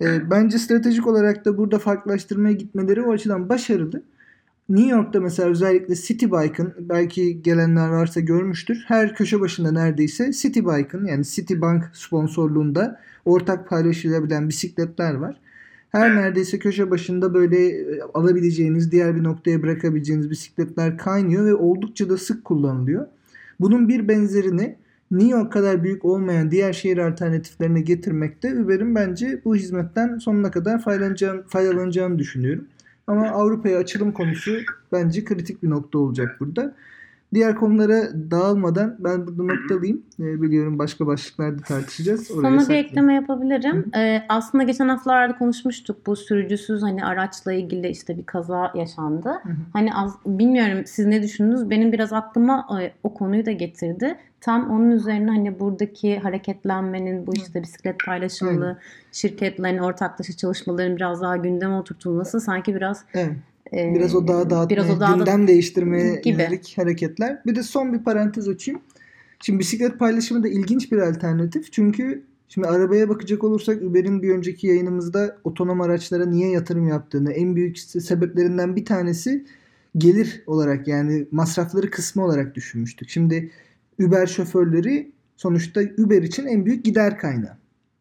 E, 0.02 0.32
bence 0.32 0.58
stratejik 0.58 1.08
olarak 1.08 1.46
da 1.46 1.58
burada 1.58 1.80
farklılaştırmaya 1.80 2.54
gitmeleri 2.54 3.02
o 3.02 3.12
açıdan 3.12 3.50
başarılı. 3.50 4.04
New 4.72 4.90
York'ta 4.90 5.20
mesela 5.20 5.50
özellikle 5.50 5.96
Citybike'ın 5.96 6.74
belki 6.80 7.42
gelenler 7.42 7.90
varsa 7.90 8.20
görmüştür. 8.20 8.84
Her 8.88 9.16
köşe 9.16 9.40
başında 9.40 9.72
neredeyse 9.72 10.32
Citybike'ın 10.32 11.06
yani 11.06 11.25
Citibank 11.25 11.84
sponsorluğunda 11.94 13.00
ortak 13.25 13.70
paylaşılabilen 13.70 14.50
bisikletler 14.50 15.13
var. 15.13 15.40
Her 15.90 16.16
neredeyse 16.16 16.60
köşe 16.60 16.92
başında 16.92 17.34
böyle 17.34 17.68
e, 17.68 18.01
alabileceğiniz, 18.13 18.92
diğer 18.92 19.16
bir 19.16 19.24
noktaya 19.24 19.63
bırakabileceğiniz 19.63 20.30
bisikletler 20.30 20.98
kaynıyor 20.98 21.46
ve 21.46 21.54
oldukça 21.54 22.10
da 22.10 22.18
sık 22.18 22.46
kullanılıyor. 22.46 23.08
Bunun 23.60 23.90
bir 23.90 24.08
benzerini 24.08 24.75
New 25.12 25.32
York 25.32 25.51
kadar 25.54 25.84
büyük 25.84 26.06
olmayan 26.06 26.51
diğer 26.51 26.74
şehir 26.74 26.98
alternatiflerine 26.98 27.82
getirmekte 27.82 28.62
Uber'in 28.62 28.96
bence 28.96 29.42
bu 29.46 29.56
hizmetten 29.56 30.18
sonuna 30.18 30.51
kadar 30.51 30.82
faydalanacağını, 30.82 31.44
faydalanacağını 31.48 32.20
düşünüyorum. 32.20 32.68
Ama 33.12 33.27
Avrupa'ya 33.30 33.77
açılım 33.77 34.12
konusu 34.12 34.58
bence 34.91 35.24
kritik 35.24 35.63
bir 35.63 35.70
nokta 35.70 36.00
olacak 36.00 36.38
burada. 36.39 36.75
Diğer 37.34 37.56
konulara 37.56 38.32
dağılmadan 38.32 38.96
ben 39.00 39.28
burada 39.28 39.44
noktalayayım. 39.44 40.02
E, 40.20 40.42
biliyorum 40.42 40.80
başka 40.80 41.08
başlıklarda 41.08 41.62
tartışacağız. 41.62 42.32
Oraya 42.32 42.42
Sana 42.42 42.70
bir 42.70 42.76
ekleme 42.76 43.14
yapabilirim. 43.14 43.92
Ee, 43.96 44.22
aslında 44.30 44.64
geçen 44.64 44.88
haftalarda 44.88 45.38
konuşmuştuk 45.38 46.08
bu 46.08 46.16
sürücüsüz 46.16 46.84
hani 46.84 47.06
araçla 47.06 47.54
ilgili 47.54 47.88
işte 47.88 48.18
bir 48.18 48.26
kaza 48.26 48.72
yaşandı. 48.76 49.30
Hı-hı. 49.30 49.54
Hani 49.74 49.94
az, 49.96 50.16
bilmiyorum 50.26 50.84
siz 50.86 51.06
ne 51.06 51.24
düşündünüz? 51.24 51.70
Benim 51.70 51.92
biraz 51.92 52.14
aklıma 52.14 52.68
e, 52.82 52.92
o 53.04 53.14
konuyu 53.14 53.46
da 53.46 53.52
getirdi. 53.52 54.18
Tam 54.42 54.70
onun 54.70 54.92
üzerine 54.92 55.32
hani 55.32 55.60
buradaki 55.60 56.20
hareketlenmenin 56.20 57.28
bu 57.28 57.34
işte 57.36 57.62
bisiklet 57.62 57.96
paylaşımlı 58.06 58.66
evet. 58.66 58.78
şirketlerin 59.12 59.78
ortaklaşa 59.78 60.34
çalışmaların 60.34 60.96
biraz 60.96 61.22
daha 61.22 61.38
gündeme 61.38 61.76
oturtulması 61.76 62.42
sanki 62.42 62.76
biraz 62.76 63.06
evet 63.14 63.36
ee, 63.74 63.96
biraz 63.96 64.15
o 64.15 64.27
dağı 64.27 64.50
dağıtmaya, 64.50 64.70
biraz 64.70 64.89
o 64.89 65.00
dağı 65.00 65.18
gündem 65.18 65.48
değiştirmeye 65.48 66.15
gibi. 66.15 66.41
yönelik 66.41 66.74
hareketler. 66.77 67.41
Bir 67.46 67.56
de 67.56 67.63
son 67.63 67.94
bir 67.94 68.00
parantez 68.00 68.48
açayım. 68.48 68.82
Şimdi 69.39 69.60
bisiklet 69.60 70.00
paylaşımı 70.00 70.44
da 70.44 70.48
ilginç 70.48 70.91
bir 70.91 70.98
alternatif. 70.98 71.72
Çünkü 71.72 72.24
şimdi 72.48 72.68
arabaya 72.68 73.10
bakacak 73.10 73.44
olursak 73.44 73.82
Uber'in 73.82 74.22
bir 74.22 74.30
önceki 74.30 74.68
yayınımızda 74.68 75.38
otonom 75.44 75.82
araçlara 75.82 76.25
niye 76.25 76.50
yatırım 76.50 76.88
yaptığını 76.88 77.34
en 77.34 77.56
büyük 77.56 77.80
sebeplerinden 77.80 78.75
bir 78.75 78.86
tanesi 78.86 79.46
gelir 79.98 80.44
olarak 80.48 80.88
yani 80.88 81.27
masrafları 81.32 81.89
kısmı 81.89 82.25
olarak 82.25 82.56
düşünmüştük. 82.56 83.10
Şimdi 83.10 83.51
Uber 84.00 84.27
şoförleri 84.27 85.12
sonuçta 85.38 85.82
Uber 85.98 86.22
için 86.22 86.46
en 86.46 86.65
büyük 86.65 86.86
gider 86.86 87.18
kaynağı. 87.18 87.58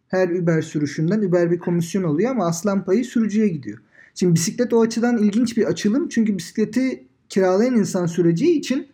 Her 0.08 0.28
Uber 0.28 0.62
sürüşünden 0.62 1.22
Uber 1.22 1.50
bir 1.50 1.58
komisyon 1.58 2.02
alıyor 2.02 2.30
ama 2.30 2.46
aslan 2.46 2.84
payı 2.84 3.04
sürücüye 3.04 3.48
gidiyor. 3.48 3.78
Şimdi 4.14 4.34
bisiklet 4.34 4.72
o 4.72 4.82
açıdan 4.82 5.18
ilginç 5.18 5.56
bir 5.56 5.64
açılım. 5.64 6.08
Çünkü 6.08 6.38
bisikleti 6.38 7.04
kiralayan 7.28 7.74
insan 7.74 8.06
süreceği 8.06 8.58
için 8.58 8.88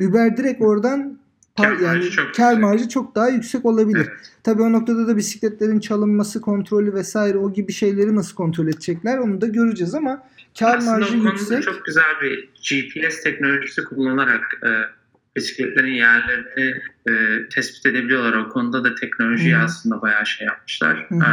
Uber 0.00 0.36
direkt 0.36 0.62
oradan 0.62 1.18
Kar 1.56 1.72
par- 1.72 1.84
yani 1.84 2.10
çok 2.10 2.34
kar 2.34 2.50
yüksek. 2.50 2.62
marjı 2.62 2.88
çok 2.88 3.14
daha 3.14 3.28
yüksek 3.28 3.64
olabilir. 3.64 3.96
Evet. 4.10 4.30
Tabii 4.44 4.62
o 4.62 4.72
noktada 4.72 5.06
da 5.08 5.16
bisikletlerin 5.16 5.80
çalınması, 5.80 6.40
kontrolü 6.40 6.94
vesaire 6.94 7.38
o 7.38 7.52
gibi 7.52 7.72
şeyleri 7.72 8.16
nasıl 8.16 8.34
kontrol 8.34 8.66
edecekler 8.66 9.18
onu 9.18 9.40
da 9.40 9.46
göreceğiz 9.46 9.94
ama 9.94 10.22
kar 10.58 10.78
Aslında 10.78 10.90
marjı 10.92 11.12
o 11.14 11.16
yüksek. 11.16 11.62
çok 11.62 11.84
güzel 11.84 12.14
bir 12.22 12.48
GPS 12.70 13.22
teknolojisi 13.22 13.84
kullanarak 13.84 14.44
e, 14.64 14.70
bisikletlerin 15.36 15.92
yerlerini 15.92 16.74
e, 17.08 17.12
tespit 17.48 17.86
edebiliyorlar. 17.86 18.32
O 18.32 18.48
konuda 18.48 18.84
da 18.84 18.94
hı. 19.58 19.64
aslında 19.64 20.02
bayağı 20.02 20.26
şey 20.26 20.46
yapmışlar. 20.46 21.06
Hı 21.08 21.14
hı. 21.14 21.20
e, 21.20 21.30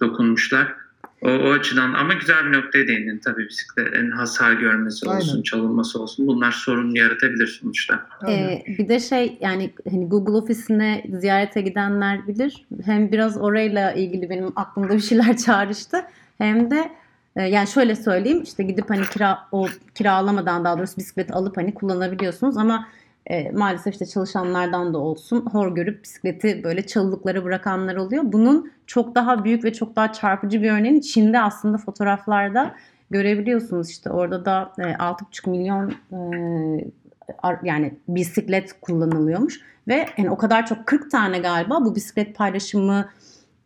dokunmuşlar. 0.00 0.74
O, 1.22 1.28
o 1.28 1.50
açıdan 1.52 1.92
ama 1.92 2.14
güzel 2.14 2.46
bir 2.46 2.52
noktaya 2.52 2.86
değindin 2.86 3.20
tabii 3.24 3.48
bisikletlerin 3.48 4.10
hasar 4.10 4.52
görmesi 4.52 5.08
olsun, 5.08 5.30
Aynen. 5.32 5.42
çalınması 5.42 6.02
olsun. 6.02 6.26
Bunlar 6.26 6.52
sorun 6.52 6.94
yaratabilir 6.94 7.46
sonuçta. 7.46 8.06
Ee, 8.28 8.62
bir 8.66 8.88
de 8.88 9.00
şey 9.00 9.38
yani 9.40 9.70
hani 9.90 10.08
Google 10.08 10.32
ofisine 10.32 11.04
ziyarete 11.12 11.60
gidenler 11.60 12.26
bilir. 12.26 12.66
Hem 12.84 13.12
biraz 13.12 13.38
orayla 13.38 13.92
ilgili 13.92 14.30
benim 14.30 14.52
aklımda 14.56 14.94
bir 14.94 15.00
şeyler 15.00 15.36
çağrıştı. 15.46 16.02
Hem 16.38 16.70
de 16.70 16.90
e, 17.36 17.42
yani 17.42 17.68
şöyle 17.68 17.96
söyleyeyim 17.96 18.42
işte 18.42 18.62
gidip 18.62 18.90
hani 18.90 19.06
kira 19.06 19.38
o 19.52 19.66
kiralamadan 19.94 20.64
daha 20.64 20.78
doğrusu 20.78 20.96
bisikleti 20.96 21.32
alıp 21.32 21.56
hani 21.56 21.74
kullanabiliyorsunuz 21.74 22.56
ama 22.56 22.88
e, 23.28 23.50
maalesef 23.50 23.92
işte 23.92 24.06
çalışanlardan 24.06 24.94
da 24.94 24.98
olsun 24.98 25.46
hor 25.52 25.74
görüp 25.74 26.02
bisikleti 26.02 26.64
böyle 26.64 26.86
çalılıklara 26.86 27.44
bırakanlar 27.44 27.96
oluyor. 27.96 28.22
Bunun 28.26 28.72
çok 28.86 29.14
daha 29.14 29.44
büyük 29.44 29.64
ve 29.64 29.72
çok 29.72 29.96
daha 29.96 30.12
çarpıcı 30.12 30.62
bir 30.62 30.70
örneğini 30.70 31.02
Çin'de 31.02 31.40
aslında 31.40 31.78
fotoğraflarda 31.78 32.74
görebiliyorsunuz. 33.10 33.90
İşte 33.90 34.10
orada 34.10 34.44
da 34.44 34.72
e, 34.78 34.82
6,5 34.82 35.50
milyon 35.50 35.90
e, 36.12 37.58
yani 37.62 37.94
bisiklet 38.08 38.80
kullanılıyormuş 38.80 39.60
ve 39.88 40.06
yani 40.18 40.30
o 40.30 40.36
kadar 40.36 40.66
çok 40.66 40.86
40 40.86 41.10
tane 41.10 41.38
galiba 41.38 41.84
bu 41.84 41.94
bisiklet 41.94 42.36
paylaşımı 42.36 43.08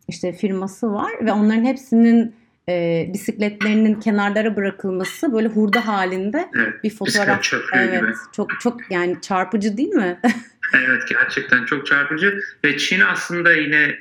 işte 0.07 0.33
firması 0.33 0.93
var 0.93 1.11
ve 1.21 1.33
onların 1.33 1.65
hepsinin 1.65 2.35
e, 2.69 3.05
bisikletlerinin 3.13 3.99
kenarlara 3.99 4.55
bırakılması 4.55 5.33
böyle 5.33 5.47
hurda 5.47 5.87
halinde 5.87 6.49
Evet. 6.55 6.83
bir 6.83 6.89
fotoğraf. 6.89 7.53
Evet, 7.73 8.01
gibi. 8.01 8.11
çok 8.31 8.59
çok 8.59 8.91
yani 8.91 9.21
çarpıcı 9.21 9.77
değil 9.77 9.89
mi? 9.89 10.19
Evet 10.75 11.01
gerçekten 11.09 11.65
çok 11.65 11.85
çarpıcı 11.87 12.39
ve 12.65 12.77
Çin 12.77 12.99
aslında 12.99 13.53
yine 13.53 13.95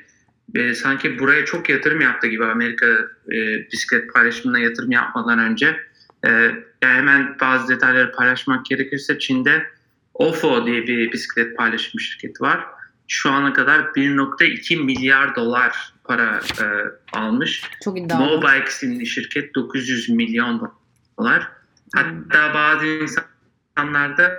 e, 0.55 0.75
sanki 0.75 1.19
buraya 1.19 1.45
çok 1.45 1.69
yatırım 1.69 2.01
yaptı 2.01 2.27
gibi 2.27 2.45
Amerika 2.45 2.87
e, 3.33 3.37
bisiklet 3.73 4.15
paylaşımına 4.15 4.59
yatırım 4.59 4.91
yapmadan 4.91 5.39
önce. 5.39 5.77
E, 6.27 6.31
yani 6.31 6.55
hemen 6.83 7.37
bazı 7.41 7.69
detayları 7.69 8.13
paylaşmak 8.13 8.67
gerekirse 8.67 9.19
Çin'de 9.19 9.67
OFO 10.15 10.67
diye 10.67 10.87
bir 10.87 11.13
bisiklet 11.13 11.57
paylaşım 11.57 12.01
şirketi 12.01 12.43
var. 12.43 12.65
Şu 13.09 13.31
ana 13.31 13.53
kadar 13.53 13.81
1.2 13.81 14.85
milyar 14.85 15.37
dolar 15.37 15.93
para 16.05 16.41
e, 16.61 16.65
almış. 17.13 17.71
Çok 17.85 17.99
iddialı. 17.99 18.25
Mobike 18.25 18.65
isimli 18.69 19.07
şirket 19.07 19.55
900 19.55 20.09
milyon 20.09 20.73
dolar. 21.19 21.49
Hatta 21.95 22.55
bazı 22.55 22.87
insanlar 22.87 24.19
da 24.19 24.33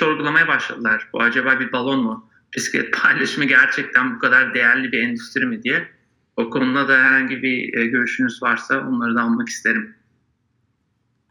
sorgulamaya 0.00 0.48
başladılar. 0.48 1.08
Bu 1.12 1.22
acaba 1.22 1.60
bir 1.60 1.72
balon 1.72 2.00
mu? 2.00 2.30
Bisiklet 2.56 2.92
paylaşımı 2.92 3.44
gerçekten 3.44 4.14
bu 4.14 4.18
kadar 4.18 4.54
değerli 4.54 4.92
bir 4.92 5.02
endüstri 5.02 5.46
mi 5.46 5.62
diye. 5.62 5.88
O 6.36 6.50
konuda 6.50 6.88
da 6.88 6.94
herhangi 6.94 7.42
bir 7.42 7.78
e, 7.78 7.86
görüşünüz 7.86 8.42
varsa 8.42 8.88
onları 8.88 9.14
da 9.14 9.22
almak 9.22 9.48
isterim. 9.48 9.94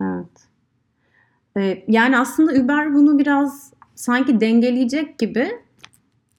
Evet. 0.02 0.48
Ee, 1.58 1.84
yani 1.88 2.18
aslında 2.18 2.52
Uber 2.52 2.94
bunu 2.94 3.20
biraz 3.20 3.74
sanki 3.96 4.42
dengeleyecek 4.42 5.20
gibi 5.20 5.52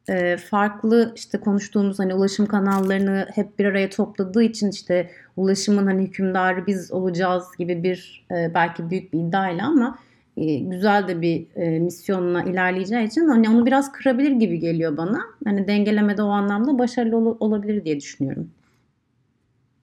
e, 0.08 0.36
farklı 0.36 1.12
işte 1.16 1.38
konuştuğumuz 1.40 1.98
hani 1.98 2.14
ulaşım 2.14 2.46
kanallarını 2.46 3.28
hep 3.34 3.58
bir 3.58 3.64
araya 3.64 3.90
topladığı 3.90 4.42
için 4.42 4.70
işte 4.70 5.10
ulaşımın 5.36 5.86
hani 5.86 6.02
hükümdarı 6.02 6.66
biz 6.66 6.92
olacağız 6.92 7.44
gibi 7.58 7.82
bir 7.82 8.26
e, 8.30 8.54
belki 8.54 8.90
büyük 8.90 9.12
bir 9.12 9.18
iddiayla 9.18 9.66
ama 9.66 9.98
e, 10.36 10.58
güzel 10.58 11.08
de 11.08 11.20
bir 11.22 11.46
misyonla 11.78 12.42
ilerleyeceği 12.42 13.06
için 13.06 13.28
hani 13.28 13.48
onu 13.48 13.66
biraz 13.66 13.92
kırabilir 13.92 14.30
gibi 14.30 14.58
geliyor 14.58 14.96
bana. 14.96 15.20
Hani 15.44 15.68
dengelemede 15.68 16.22
o 16.22 16.28
anlamda 16.28 16.78
başarılı 16.78 17.16
ol- 17.16 17.36
olabilir 17.40 17.84
diye 17.84 17.96
düşünüyorum. 18.00 18.50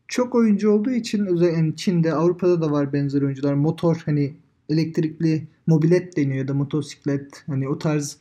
çok 0.08 0.36
oyuncu 0.36 0.72
olduğu 0.72 0.92
için 0.92 1.26
özellikle 1.26 1.76
Çin'de 1.76 2.14
Avrupa'da 2.14 2.62
da 2.62 2.72
var 2.72 2.94
benzer 2.94 3.22
oyuncular. 3.22 3.54
Motor 3.54 4.02
hani 4.06 4.34
elektrikli 4.70 5.48
mobilet 5.68 6.18
deniyor 6.18 6.38
ya 6.38 6.48
da 6.48 6.54
motosiklet 6.54 7.44
hani 7.48 7.70
o 7.70 7.78
tarz 7.78 8.18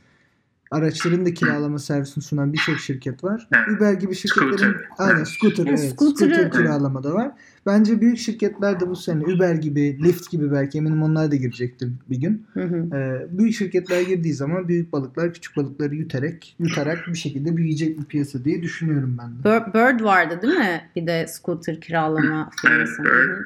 araçların 0.78 1.26
da 1.26 1.34
kiralama 1.34 1.78
servisini 1.78 2.24
sunan 2.24 2.52
birçok 2.52 2.78
şirket 2.78 3.24
var. 3.24 3.48
Evet. 3.56 3.68
Uber 3.76 3.92
gibi 3.92 4.14
şirketlerin 4.14 4.56
Scooter. 4.56 4.86
aynen 4.98 5.24
scooter 5.24 5.66
Evet, 5.66 5.80
scooter'ı- 5.80 6.34
scooter 6.34 6.50
kiralama 6.52 7.02
da 7.04 7.14
var. 7.14 7.30
Bence 7.66 8.00
büyük 8.00 8.18
şirketler 8.18 8.80
de 8.80 8.88
bu 8.88 8.96
sene 8.96 9.22
Uber 9.24 9.54
gibi, 9.54 9.98
Lyft 10.04 10.30
gibi 10.30 10.52
belki 10.52 10.78
eminim 10.78 11.02
onlar 11.02 11.30
da 11.30 11.36
girecektir 11.36 11.88
bir 12.10 12.16
gün. 12.20 12.46
Hı 12.54 12.60
hı. 12.62 12.96
Ee, 12.96 13.26
büyük 13.38 13.54
şirketler 13.54 14.00
girdiği 14.00 14.34
zaman 14.34 14.68
büyük 14.68 14.92
balıklar 14.92 15.32
küçük 15.34 15.56
balıkları 15.56 15.94
yuterek, 15.94 16.56
yutarak 16.58 16.98
bir 17.08 17.18
şekilde 17.18 17.56
büyüyecek 17.56 17.98
bir 18.00 18.04
piyasa 18.04 18.44
diye 18.44 18.62
düşünüyorum 18.62 19.16
ben 19.18 19.30
de. 19.30 19.44
Bird, 19.44 19.74
Bird 19.74 20.04
vardı 20.04 20.38
değil 20.42 20.54
mi? 20.58 20.80
Bir 20.96 21.06
de 21.06 21.26
scooter 21.28 21.80
kiralama 21.80 22.50
firması. 22.60 22.92
Evet, 23.02 23.08
Bird. 23.12 23.28
Hı 23.28 23.34
hı. 23.34 23.44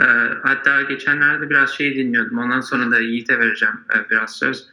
Ee, 0.00 0.04
hatta 0.42 0.82
geçenlerde 0.82 1.50
biraz 1.50 1.70
şey 1.70 1.96
dinliyordum. 1.96 2.38
Ondan 2.38 2.60
sonra 2.60 2.90
da 2.90 2.98
Yiğit'e 3.00 3.38
vereceğim 3.38 3.74
e, 3.94 4.10
biraz 4.10 4.30
söz. 4.30 4.66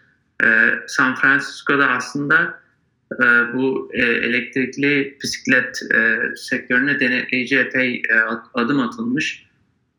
Ee, 0.43 0.73
San 0.87 1.15
Francisco'da 1.15 1.87
aslında 1.89 2.59
e, 3.13 3.23
bu 3.53 3.91
e, 3.93 4.01
elektrikli 4.01 5.17
bisiklet 5.23 5.79
e, 5.95 6.19
sektörüne 6.35 6.99
denetleyici 6.99 7.57
epey 7.59 8.01
e, 8.09 8.15
ad- 8.19 8.45
adım 8.53 8.79
atılmış. 8.79 9.45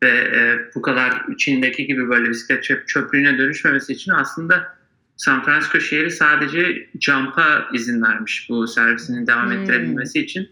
Ve 0.02 0.08
e, 0.10 0.58
bu 0.74 0.82
kadar 0.82 1.22
Çin'deki 1.38 1.86
gibi 1.86 2.08
böyle 2.08 2.30
bisiklet 2.30 2.64
çöp, 2.64 2.88
çöplüğüne 2.88 3.38
dönüşmemesi 3.38 3.92
için 3.92 4.12
aslında 4.12 4.76
San 5.16 5.44
Francisco 5.44 5.80
şehri 5.80 6.10
sadece 6.10 6.88
Jump'a 7.00 7.68
izin 7.72 8.02
vermiş 8.02 8.46
bu 8.50 8.66
servisinin 8.68 9.26
devam 9.26 9.44
Hmm. 9.50 9.52
ettirebilmesi 9.52 10.20
için. 10.20 10.48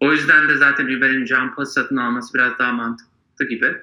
O 0.00 0.12
yüzden 0.12 0.48
de 0.48 0.56
zaten 0.56 0.84
Uber'in 0.84 1.26
Jump'ı 1.26 1.66
satın 1.66 1.96
alması 1.96 2.34
biraz 2.34 2.58
daha 2.58 2.72
mantıklı 2.72 3.48
gibi. 3.48 3.74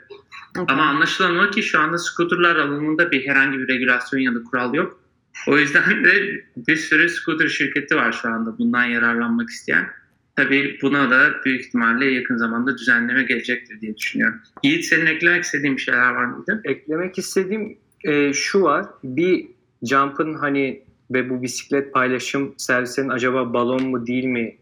Okey. 0.58 0.66
Ama 0.68 0.84
anlaşılan 0.84 1.38
o 1.40 1.52
ki 1.52 1.64
şu 1.64 1.80
anda 1.80 1.98
scooterlar 1.98 2.56
alanında 2.56 3.12
bir 3.12 3.28
herhangi 3.28 3.60
bir 3.60 3.68
regülasyon 3.68 4.20
ya 4.20 4.36
da 4.36 4.44
kural 4.44 4.74
yok. 4.74 5.01
O 5.48 5.58
yüzden 5.58 6.04
de 6.04 6.44
bir 6.58 6.76
sürü 6.76 7.10
scooter 7.10 7.48
şirketi 7.48 7.96
var 7.96 8.12
şu 8.12 8.30
anda 8.30 8.58
bundan 8.58 8.86
yararlanmak 8.86 9.50
isteyen. 9.50 9.88
Tabii 10.36 10.80
buna 10.82 11.12
da 11.12 11.30
büyük 11.46 11.65
ihtimalle 11.65 12.06
yakın 12.06 12.38
zamanda 12.38 12.78
düzenleme 12.78 13.24
gelecektir 13.24 13.82
diye 13.82 13.98
düşünüyorum. 13.98 14.41
Yiğit 14.63 14.86
senin 14.86 15.06
eklemek 15.06 15.44
istediğin 15.44 15.76
bir 15.76 15.82
şeyler 15.82 16.12
var 16.12 16.26
mıydı? 16.26 16.62
Eklemek 16.63 17.17
istediğim 17.17 17.78
e, 18.04 18.34
şu 18.34 18.62
var. 18.62 18.86
Bir 19.04 19.48
Jump'ın 19.84 20.34
hani 20.34 20.84
ve 21.12 21.30
bu 21.30 21.41
bisiklet 21.41 21.94
paylaşım 21.94 22.54
servisinin 22.58 23.10
acaba 23.10 23.54
balon 23.54 23.88
mu 23.88 24.08
değil 24.08 24.26
mi 24.26 24.58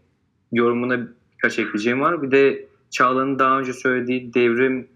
yorumuna 0.51 1.07
birkaç 1.33 1.59
ekleyeceğim 1.59 2.01
var. 2.01 2.21
Bir 2.21 2.31
de 2.31 2.65
Çağla'nın 2.89 3.39
daha 3.39 3.59
önce 3.59 3.73
söylediği 3.73 4.33
devrim 4.33 4.87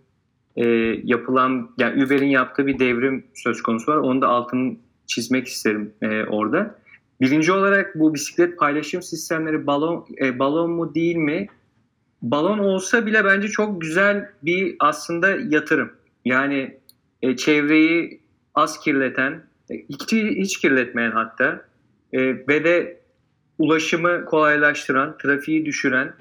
e, 0.55 0.65
yapılan 1.03 1.71
yani 1.77 2.05
Uber'in 2.05 2.27
yaptığı 2.27 2.67
bir 2.67 2.79
devrim 2.79 3.23
söz 3.35 3.61
konusu 3.61 3.91
var. 3.91 3.97
Onu 3.97 4.21
da 4.21 4.27
altını 4.27 4.75
çizmek 5.07 5.47
isterim 5.47 5.93
e, 6.01 6.23
orada. 6.23 6.75
Birinci 7.21 7.51
olarak 7.51 7.99
bu 7.99 8.13
bisiklet 8.13 8.57
paylaşım 8.57 9.01
sistemleri 9.01 9.67
balon 9.67 10.05
e, 10.21 10.39
balon 10.39 10.71
mu 10.71 10.95
değil 10.95 11.15
mi? 11.15 11.47
Balon 12.21 12.59
olsa 12.59 13.05
bile 13.05 13.25
bence 13.25 13.47
çok 13.47 13.81
güzel 13.81 14.29
bir 14.43 14.75
aslında 14.79 15.29
yatırım. 15.29 15.91
Yani 16.25 16.77
e, 17.21 17.35
çevreyi 17.35 18.21
az 18.55 18.79
kirleten, 18.79 19.43
e, 19.69 19.75
hiç, 19.89 20.13
hiç 20.13 20.57
kirletmeyen 20.57 21.11
hatta 21.11 21.65
e, 22.13 22.19
ve 22.47 22.63
de 22.63 23.01
ulaşımı 23.57 24.25
kolaylaştıran, 24.25 25.17
trafiği 25.17 25.65
düşüren 25.65 26.13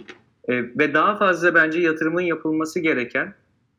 e, 0.49 0.55
ve 0.57 0.95
daha 0.95 1.17
fazla 1.17 1.55
bence 1.55 1.81
yatırımın 1.81 2.23
yapılması 2.23 2.81
gereken 2.81 3.35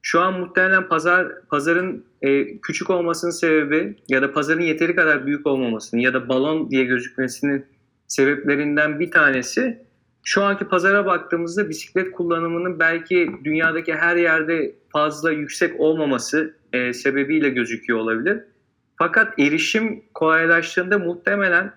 şu 0.06 0.22
an 0.22 0.40
muhtemelen 0.40 0.88
pazar 0.88 1.42
pazarın 1.50 2.06
e, 2.22 2.58
küçük 2.58 2.90
olmasının 2.90 3.32
sebebi 3.32 3.96
ya 4.10 4.22
da 4.22 4.32
pazarın 4.32 4.62
yeteri 4.62 4.96
kadar 4.96 5.26
büyük 5.26 5.48
olmamasının 5.48 6.02
ya 6.02 6.14
da 6.14 6.30
balon 6.30 6.72
diye 6.72 6.84
gözükmesinin 6.84 7.66
sebeplerinden 8.08 9.00
bir 9.00 9.12
tanesi 9.12 9.86
şu 10.24 10.44
anki 10.44 10.66
pazara 10.66 11.06
baktığımızda 11.06 11.70
bisiklet 11.70 12.12
kullanımının 12.12 12.80
belki 12.80 13.32
dünyadaki 13.44 13.94
her 13.94 14.16
yerde 14.16 14.76
fazla 14.90 15.32
yüksek 15.32 15.80
olmaması 15.80 16.58
e, 16.74 16.94
sebebiyle 16.94 17.50
gözüküyor 17.50 18.00
olabilir. 18.00 18.44
Fakat 18.98 19.40
erişim 19.40 20.04
kolaylaştığında 20.14 21.00
muhtemelen 21.00 21.74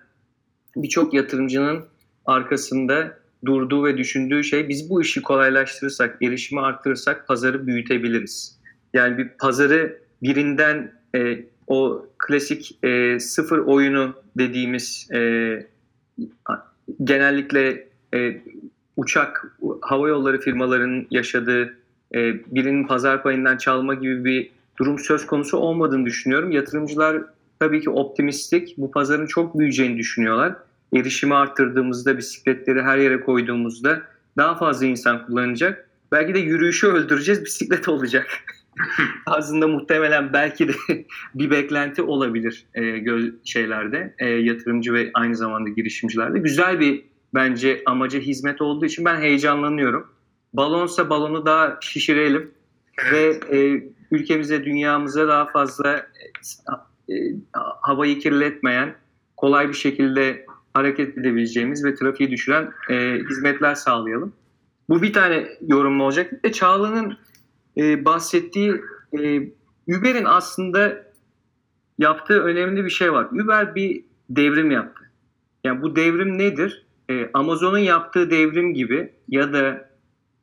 birçok 0.75 1.13
yatırımcının 1.13 1.85
arkasında 2.25 3.19
durduğu 3.45 3.85
ve 3.85 3.97
düşündüğü 3.97 4.43
şey 4.43 4.69
biz 4.69 4.89
bu 4.89 5.01
işi 5.01 5.21
kolaylaştırırsak, 5.21 6.17
erişimi 6.21 6.61
arttırırsak 6.61 7.27
pazarı 7.27 7.67
büyütebiliriz. 7.67 8.59
Yani 8.93 9.17
bir 9.17 9.29
pazarı 9.29 10.01
birinden 10.23 10.91
e, 11.15 11.45
o 11.67 12.05
klasik 12.17 12.83
e, 12.83 13.19
sıfır 13.19 13.57
oyunu 13.57 14.15
dediğimiz 14.37 15.07
e, 15.13 15.19
genellikle 17.03 17.87
e, 18.13 18.41
uçak, 18.97 19.57
hava 19.81 20.09
yolları 20.09 20.39
firmalarının 20.39 21.07
yaşadığı 21.11 21.77
e, 22.15 22.33
birinin 22.55 22.87
pazar 22.87 23.23
payından 23.23 23.57
çalma 23.57 23.93
gibi 23.93 24.25
bir 24.25 24.51
durum 24.79 24.99
söz 24.99 25.25
konusu 25.25 25.57
olmadığını 25.57 26.05
düşünüyorum. 26.05 26.51
Yatırımcılar 26.51 27.23
tabii 27.59 27.81
ki 27.81 27.89
optimistik. 27.89 28.75
Bu 28.77 28.91
pazarın 28.91 29.25
çok 29.25 29.59
büyüyeceğini 29.59 29.97
düşünüyorlar. 29.97 30.55
Erişimi 30.93 31.35
arttırdığımızda, 31.35 32.17
bisikletleri 32.17 32.81
her 32.81 32.97
yere 32.97 33.21
koyduğumuzda 33.21 34.01
daha 34.37 34.55
fazla 34.55 34.85
insan 34.85 35.25
kullanacak. 35.25 35.89
Belki 36.11 36.33
de 36.33 36.39
yürüyüşü 36.39 36.87
öldüreceğiz, 36.87 37.45
bisiklet 37.45 37.89
olacak. 37.89 38.27
Aslında 39.25 39.67
muhtemelen 39.67 40.33
belki 40.33 40.67
de 40.67 40.73
bir 41.35 41.51
beklenti 41.51 42.01
olabilir 42.01 42.65
e, 42.75 43.03
şeylerde, 43.43 44.15
e, 44.19 44.25
yatırımcı 44.29 44.93
ve 44.93 45.11
aynı 45.13 45.35
zamanda 45.35 45.69
girişimcilerde. 45.69 46.39
Güzel 46.39 46.79
bir 46.79 47.03
bence 47.33 47.81
amaca 47.85 48.19
hizmet 48.19 48.61
olduğu 48.61 48.85
için 48.85 49.05
ben 49.05 49.21
heyecanlanıyorum. 49.21 50.07
Balonsa 50.53 51.09
balonu 51.09 51.45
daha 51.45 51.77
şişirelim 51.81 52.51
ve 53.11 53.39
e, 53.51 53.83
ülkemize, 54.11 54.63
dünyamıza 54.63 55.27
daha 55.27 55.45
fazla 55.45 56.07
e, 57.09 57.13
havayı 57.81 58.19
kirletmeyen, 58.19 58.95
kolay 59.37 59.69
bir 59.69 59.73
şekilde 59.73 60.45
hareket 60.77 61.17
edebileceğimiz 61.17 61.85
ve 61.85 61.95
trafiği 61.95 62.31
düşüren 62.31 62.71
e, 62.89 63.19
hizmetler 63.29 63.75
sağlayalım. 63.75 64.33
Bu 64.89 65.01
bir 65.01 65.13
tane 65.13 65.47
yorum 65.67 66.01
olacak. 66.01 66.43
Bir 66.43 66.51
Çağla'nın 66.51 67.17
e, 67.77 68.05
bahsettiği 68.05 68.81
e, 69.19 69.39
Uber'in 69.87 70.25
aslında 70.25 71.07
yaptığı 71.97 72.41
önemli 72.41 72.85
bir 72.85 72.89
şey 72.89 73.13
var. 73.13 73.25
Uber 73.25 73.75
bir 73.75 74.03
devrim 74.29 74.71
yaptı. 74.71 75.03
Yani 75.63 75.81
bu 75.81 75.95
devrim 75.95 76.37
nedir? 76.37 76.85
E, 77.09 77.29
Amazon'un 77.33 77.77
yaptığı 77.77 78.31
devrim 78.31 78.73
gibi 78.73 79.13
ya 79.29 79.53
da 79.53 79.89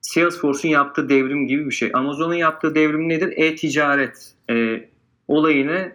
Salesforce'un 0.01 0.73
yaptığı 0.73 1.09
devrim 1.09 1.47
gibi 1.47 1.67
bir 1.67 1.75
şey. 1.75 1.91
Amazon'un 1.95 2.35
yaptığı 2.35 2.75
devrim 2.75 3.09
nedir? 3.09 3.33
E-ticaret 3.37 4.35
e, 4.51 4.89
olayını 5.29 5.93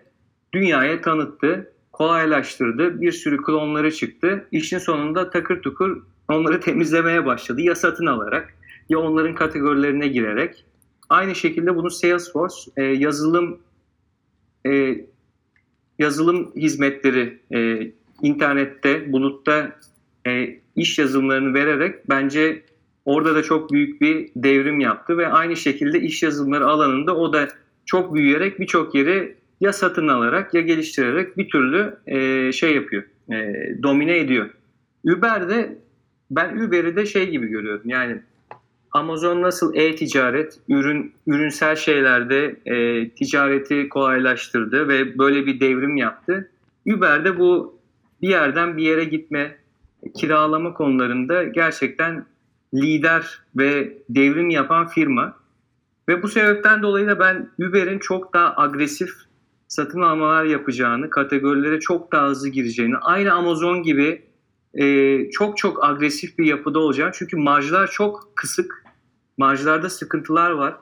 dünyaya 0.53 1.01
tanıttı, 1.01 1.73
kolaylaştırdı. 1.99 3.01
Bir 3.01 3.11
sürü 3.11 3.37
klonları 3.37 3.91
çıktı. 3.91 4.47
İşin 4.51 4.77
sonunda 4.77 5.29
takır 5.29 5.61
tukur 5.61 6.03
onları 6.27 6.59
temizlemeye 6.59 7.25
başladı. 7.25 7.61
Ya 7.61 7.75
satın 7.75 8.05
alarak 8.05 8.53
ya 8.89 8.99
onların 8.99 9.35
kategorilerine 9.35 10.07
girerek. 10.07 10.65
Aynı 11.09 11.35
şekilde 11.35 11.75
bunu 11.75 11.89
Salesforce 11.89 12.55
e, 12.77 12.83
yazılım 12.83 13.59
e, 14.67 14.95
yazılım 15.99 16.51
hizmetleri 16.55 17.39
e, 17.53 17.91
internette, 18.21 19.11
bulutta 19.11 19.71
e, 20.27 20.59
iş 20.75 20.99
yazılımlarını 20.99 21.53
vererek 21.53 22.09
bence 22.09 22.63
orada 23.05 23.35
da 23.35 23.43
çok 23.43 23.71
büyük 23.71 24.01
bir 24.01 24.29
devrim 24.35 24.79
yaptı 24.79 25.17
ve 25.17 25.27
aynı 25.27 25.55
şekilde 25.55 26.01
iş 26.01 26.23
yazılımları 26.23 26.67
alanında 26.67 27.15
o 27.15 27.33
da 27.33 27.47
çok 27.85 28.13
büyüyerek 28.13 28.59
birçok 28.59 28.95
yeri 28.95 29.38
ya 29.61 29.73
satın 29.73 30.07
alarak 30.07 30.53
ya 30.53 30.61
geliştirerek 30.61 31.37
bir 31.37 31.49
türlü 31.49 31.97
e, 32.07 32.51
şey 32.51 32.75
yapıyor, 32.75 33.03
e, 33.31 33.35
domine 33.83 34.17
ediyor. 34.17 34.49
Uber'de 35.05 35.77
ben 36.31 36.57
Uber'i 36.57 36.95
de 36.95 37.05
şey 37.05 37.29
gibi 37.29 37.47
görüyorum 37.47 37.89
yani 37.89 38.21
Amazon 38.91 39.41
nasıl 39.41 39.75
e-ticaret, 39.75 40.59
ürün 40.69 41.13
ürünsel 41.27 41.75
şeylerde 41.75 42.55
e, 42.65 43.09
ticareti 43.09 43.89
kolaylaştırdı 43.89 44.87
ve 44.87 45.17
böyle 45.17 45.45
bir 45.45 45.59
devrim 45.59 45.97
yaptı. 45.97 46.51
Uber 46.87 47.25
de 47.25 47.39
bu 47.39 47.79
bir 48.21 48.29
yerden 48.29 48.77
bir 48.77 48.83
yere 48.83 49.03
gitme, 49.03 49.57
kiralama 50.15 50.73
konularında 50.73 51.43
gerçekten 51.43 52.25
lider 52.73 53.41
ve 53.55 53.97
devrim 54.09 54.49
yapan 54.49 54.87
firma. 54.87 55.39
Ve 56.09 56.23
bu 56.23 56.27
sebepten 56.27 56.81
dolayı 56.81 57.07
da 57.07 57.19
ben 57.19 57.49
Uber'in 57.59 57.99
çok 57.99 58.33
daha 58.33 58.53
agresif 58.57 59.11
satın 59.69 60.01
almalar 60.01 60.43
yapacağını, 60.45 61.09
kategorilere 61.09 61.79
çok 61.79 62.11
daha 62.11 62.27
hızlı 62.27 62.49
gireceğini, 62.49 62.97
aynı 62.97 63.33
Amazon 63.33 63.83
gibi 63.83 64.29
e, 64.73 65.29
çok 65.29 65.57
çok 65.57 65.83
agresif 65.85 66.37
bir 66.37 66.45
yapıda 66.45 66.79
olacağını. 66.79 67.11
Çünkü 67.15 67.37
marjlar 67.37 67.87
çok 67.87 68.31
kısık. 68.35 68.83
Marjlarda 69.37 69.89
sıkıntılar 69.89 70.51
var. 70.51 70.75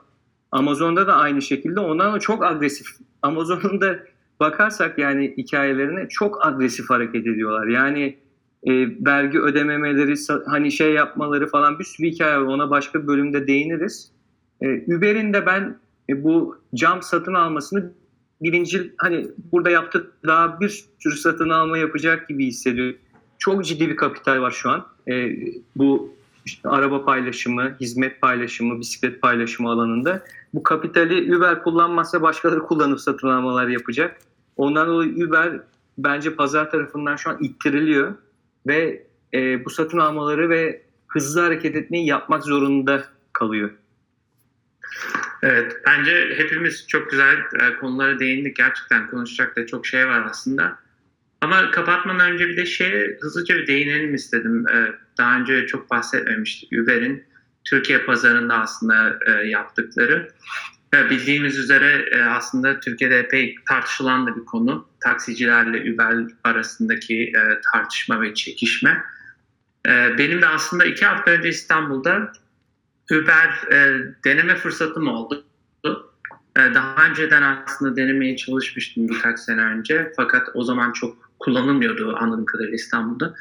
Amazon'da 0.52 1.06
da 1.06 1.16
aynı 1.16 1.42
şekilde. 1.42 1.80
Ondan 1.80 2.14
da 2.14 2.20
çok 2.20 2.44
agresif. 2.44 2.86
Amazon'un 3.22 3.80
da 3.80 3.98
bakarsak 4.40 4.98
yani 4.98 5.34
hikayelerine 5.36 6.08
çok 6.08 6.46
agresif 6.46 6.90
hareket 6.90 7.26
ediyorlar. 7.26 7.66
Yani 7.66 8.18
e, 8.62 8.72
vergi 9.06 9.40
ödememeleri, 9.40 10.14
hani 10.46 10.72
şey 10.72 10.92
yapmaları 10.92 11.46
falan 11.46 11.78
bir 11.78 11.84
sürü 11.84 12.06
hikaye 12.06 12.36
var. 12.36 12.42
Ona 12.42 12.70
başka 12.70 13.06
bölümde 13.06 13.46
değiniriz. 13.46 14.12
E, 14.60 14.96
Uber'in 14.96 15.32
de 15.32 15.46
ben 15.46 15.78
e, 16.10 16.24
bu 16.24 16.58
cam 16.74 17.02
satın 17.02 17.34
almasını 17.34 17.92
birinci 18.40 18.94
hani 18.98 19.26
burada 19.52 19.70
yaptı 19.70 20.10
daha 20.26 20.60
bir 20.60 20.84
sürü 20.98 21.16
satın 21.16 21.48
alma 21.48 21.78
yapacak 21.78 22.28
gibi 22.28 22.46
hissediyor. 22.46 22.94
Çok 23.38 23.64
ciddi 23.64 23.88
bir 23.88 23.96
kapital 23.96 24.40
var 24.40 24.50
şu 24.50 24.70
an. 24.70 24.86
E, 25.08 25.30
bu 25.76 26.14
işte 26.44 26.68
araba 26.68 27.04
paylaşımı, 27.04 27.76
hizmet 27.80 28.20
paylaşımı, 28.20 28.80
bisiklet 28.80 29.22
paylaşımı 29.22 29.70
alanında. 29.70 30.22
Bu 30.54 30.62
kapitali 30.62 31.36
Uber 31.36 31.62
kullanmazsa 31.62 32.22
başkaları 32.22 32.60
kullanıp 32.60 33.00
satın 33.00 33.28
almalar 33.28 33.68
yapacak. 33.68 34.20
Ondan 34.56 34.88
dolayı 34.88 35.26
Uber 35.26 35.60
bence 35.98 36.34
pazar 36.34 36.70
tarafından 36.70 37.16
şu 37.16 37.30
an 37.30 37.38
ittiriliyor 37.40 38.14
ve 38.66 39.06
e, 39.34 39.64
bu 39.64 39.70
satın 39.70 39.98
almaları 39.98 40.50
ve 40.50 40.82
hızlı 41.06 41.40
hareket 41.40 41.76
etmeyi 41.76 42.06
yapmak 42.06 42.44
zorunda 42.44 43.04
kalıyor. 43.32 43.70
Evet, 45.42 45.76
bence 45.86 46.34
hepimiz 46.36 46.86
çok 46.88 47.10
güzel 47.10 47.36
e, 47.36 47.76
konulara 47.80 48.18
değindik. 48.18 48.56
Gerçekten 48.56 49.06
konuşacak 49.06 49.56
da 49.56 49.66
çok 49.66 49.86
şey 49.86 50.06
var 50.06 50.26
aslında. 50.30 50.78
Ama 51.40 51.70
kapatmadan 51.70 52.32
önce 52.32 52.48
bir 52.48 52.56
de 52.56 52.66
şeye 52.66 53.18
hızlıca 53.20 53.56
bir 53.56 53.66
değinelim 53.66 54.14
istedim. 54.14 54.68
E, 54.68 54.92
daha 55.18 55.38
önce 55.38 55.66
çok 55.66 55.90
bahsetmemiştik. 55.90 56.72
Uber'in 56.72 57.24
Türkiye 57.64 57.98
pazarında 57.98 58.54
aslında 58.54 59.18
e, 59.26 59.48
yaptıkları. 59.48 60.28
Bildiğimiz 61.10 61.58
üzere 61.58 62.20
aslında 62.24 62.80
Türkiye'de 62.80 63.18
epey 63.18 63.54
tartışılan 63.68 64.26
da 64.26 64.36
bir 64.36 64.44
konu. 64.44 64.88
Taksicilerle 65.00 65.92
Uber 65.92 66.14
arasındaki 66.44 67.32
tartışma 67.72 68.20
ve 68.20 68.34
çekişme. 68.34 69.02
Benim 70.18 70.42
de 70.42 70.46
aslında 70.46 70.84
iki 70.84 71.06
hafta 71.06 71.30
önce 71.30 71.48
İstanbul'da 71.48 72.32
Uber 73.12 73.72
e, 73.72 74.06
deneme 74.24 74.56
fırsatım 74.56 75.08
oldu. 75.08 75.44
E, 76.56 76.74
daha 76.74 77.08
önceden 77.10 77.42
aslında 77.42 77.96
denemeye 77.96 78.36
çalışmıştım 78.36 79.08
birkaç 79.08 79.38
sene 79.38 79.62
önce. 79.62 80.12
Fakat 80.16 80.48
o 80.54 80.64
zaman 80.64 80.92
çok 80.92 81.30
kullanılmıyordu 81.38 82.16
anladığım 82.16 82.44
kadarıyla 82.44 82.74
İstanbul'da. 82.74 83.34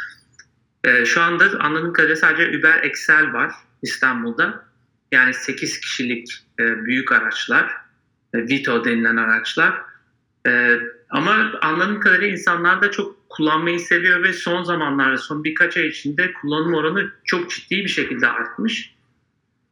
E, 0.84 1.06
şu 1.06 1.22
anda 1.22 1.46
anladığım 1.60 1.94
kadarıyla 1.94 2.16
sadece 2.16 2.58
Uber 2.58 2.84
Excel 2.84 3.34
var 3.34 3.52
İstanbul'da. 3.82 4.68
Yani 5.12 5.34
8 5.34 5.80
kişilik 5.80 6.30
e, 6.60 6.86
büyük 6.86 7.12
araçlar, 7.12 7.72
e, 8.34 8.38
Vito 8.38 8.86
denilen 8.86 9.18
araçlar. 9.18 9.82
E, 10.48 10.80
ama 11.10 11.52
anladığım 11.62 12.00
kadarıyla 12.00 12.28
insanlar 12.28 12.82
da 12.82 12.92
çok 12.92 13.30
kullanmayı 13.30 13.80
seviyor 13.80 14.24
ve 14.24 14.34
son 14.34 14.64
zamanlarda, 14.64 15.18
son 15.18 15.44
birkaç 15.44 15.78
ay 15.78 15.88
içinde 15.88 16.34
kullanım 16.34 16.74
oranı 16.74 17.12
çok 17.26 17.52
ciddi 17.52 17.76
bir 17.76 17.88
şekilde 17.88 18.28
artmış. 18.28 18.97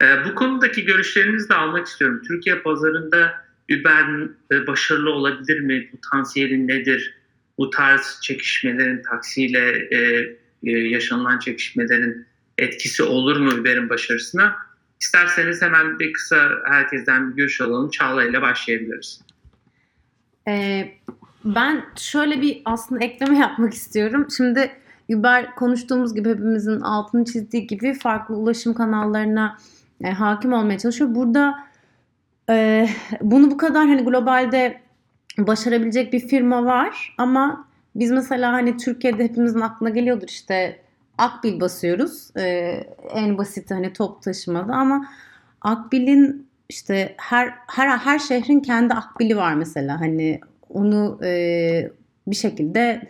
E, 0.01 0.05
bu 0.25 0.35
konudaki 0.35 0.85
görüşlerinizi 0.85 1.49
de 1.49 1.53
almak 1.53 1.87
istiyorum. 1.87 2.21
Türkiye 2.27 2.59
pazarında 2.59 3.45
Uber 3.71 4.27
e, 4.51 4.67
başarılı 4.67 5.09
olabilir 5.09 5.59
mi? 5.59 5.89
Potansiyeli 5.91 6.67
nedir? 6.67 7.15
Bu 7.57 7.69
tarz 7.69 8.19
çekişmelerin 8.21 9.01
taksiyle 9.01 9.87
e, 9.91 9.97
e, 10.63 10.71
yaşanılan 10.71 11.39
çekişmelerin 11.39 12.25
etkisi 12.57 13.03
olur 13.03 13.37
mu 13.37 13.51
Uber'in 13.53 13.89
başarısına? 13.89 14.55
İsterseniz 15.01 15.61
hemen 15.61 15.99
bir 15.99 16.13
kısa 16.13 16.49
herkesten 16.65 17.31
bir 17.31 17.35
görüş 17.35 17.61
alalım. 17.61 17.89
Çağla 17.89 18.23
ile 18.23 18.41
başlayabiliriz. 18.41 19.21
Ee, 20.47 20.91
ben 21.45 21.85
şöyle 21.95 22.41
bir 22.41 22.61
aslında 22.65 23.05
ekleme 23.05 23.37
yapmak 23.39 23.73
istiyorum. 23.73 24.27
Şimdi 24.37 24.71
Uber 25.09 25.55
konuştuğumuz 25.55 26.15
gibi 26.15 26.29
hepimizin 26.29 26.81
altını 26.81 27.25
çizdiği 27.25 27.67
gibi 27.67 27.93
farklı 27.93 28.35
ulaşım 28.35 28.73
kanallarına 28.73 29.57
e, 30.03 30.11
hakim 30.11 30.53
olmaya 30.53 30.77
çalışıyor. 30.77 31.15
Burada 31.15 31.55
e, 32.49 32.87
bunu 33.21 33.51
bu 33.51 33.57
kadar 33.57 33.87
hani 33.87 34.01
globalde 34.01 34.81
başarabilecek 35.37 36.13
bir 36.13 36.19
firma 36.19 36.65
var 36.65 37.15
ama 37.17 37.67
biz 37.95 38.11
mesela 38.11 38.53
hani 38.53 38.77
Türkiye'de 38.77 39.23
hepimizin 39.23 39.61
aklına 39.61 39.89
geliyordur 39.89 40.27
işte 40.27 40.79
Akbil 41.17 41.59
basıyoruz. 41.59 42.29
Ee, 42.37 42.83
en 43.13 43.37
basit 43.37 43.71
hani 43.71 43.93
top 43.93 44.21
taşımada 44.21 44.73
ama 44.73 45.07
Akbil'in 45.61 46.47
işte 46.69 47.15
her 47.17 47.53
her 47.67 47.97
her 47.97 48.19
şehrin 48.19 48.59
kendi 48.59 48.93
Akbil'i 48.93 49.37
var 49.37 49.53
mesela. 49.53 50.01
Hani 50.01 50.39
onu 50.69 51.19
e, 51.23 51.91
bir 52.27 52.35
şekilde 52.35 53.09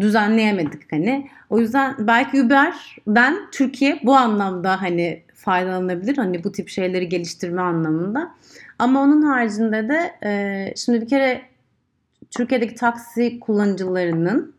düzenleyemedik 0.00 0.92
hani. 0.92 1.30
O 1.50 1.58
yüzden 1.58 1.94
belki 1.98 2.42
Uber'den 2.42 3.36
Türkiye 3.52 4.00
bu 4.04 4.16
anlamda 4.16 4.82
hani 4.82 5.22
faydalanabilir. 5.36 6.16
Hani 6.16 6.44
bu 6.44 6.52
tip 6.52 6.68
şeyleri 6.68 7.08
geliştirme 7.08 7.62
anlamında. 7.62 8.34
Ama 8.78 9.02
onun 9.02 9.22
haricinde 9.22 9.88
de 9.88 10.12
e, 10.24 10.72
şimdi 10.76 11.00
bir 11.00 11.08
kere 11.08 11.42
Türkiye'deki 12.30 12.74
taksi 12.74 13.40
kullanıcılarının 13.40 14.54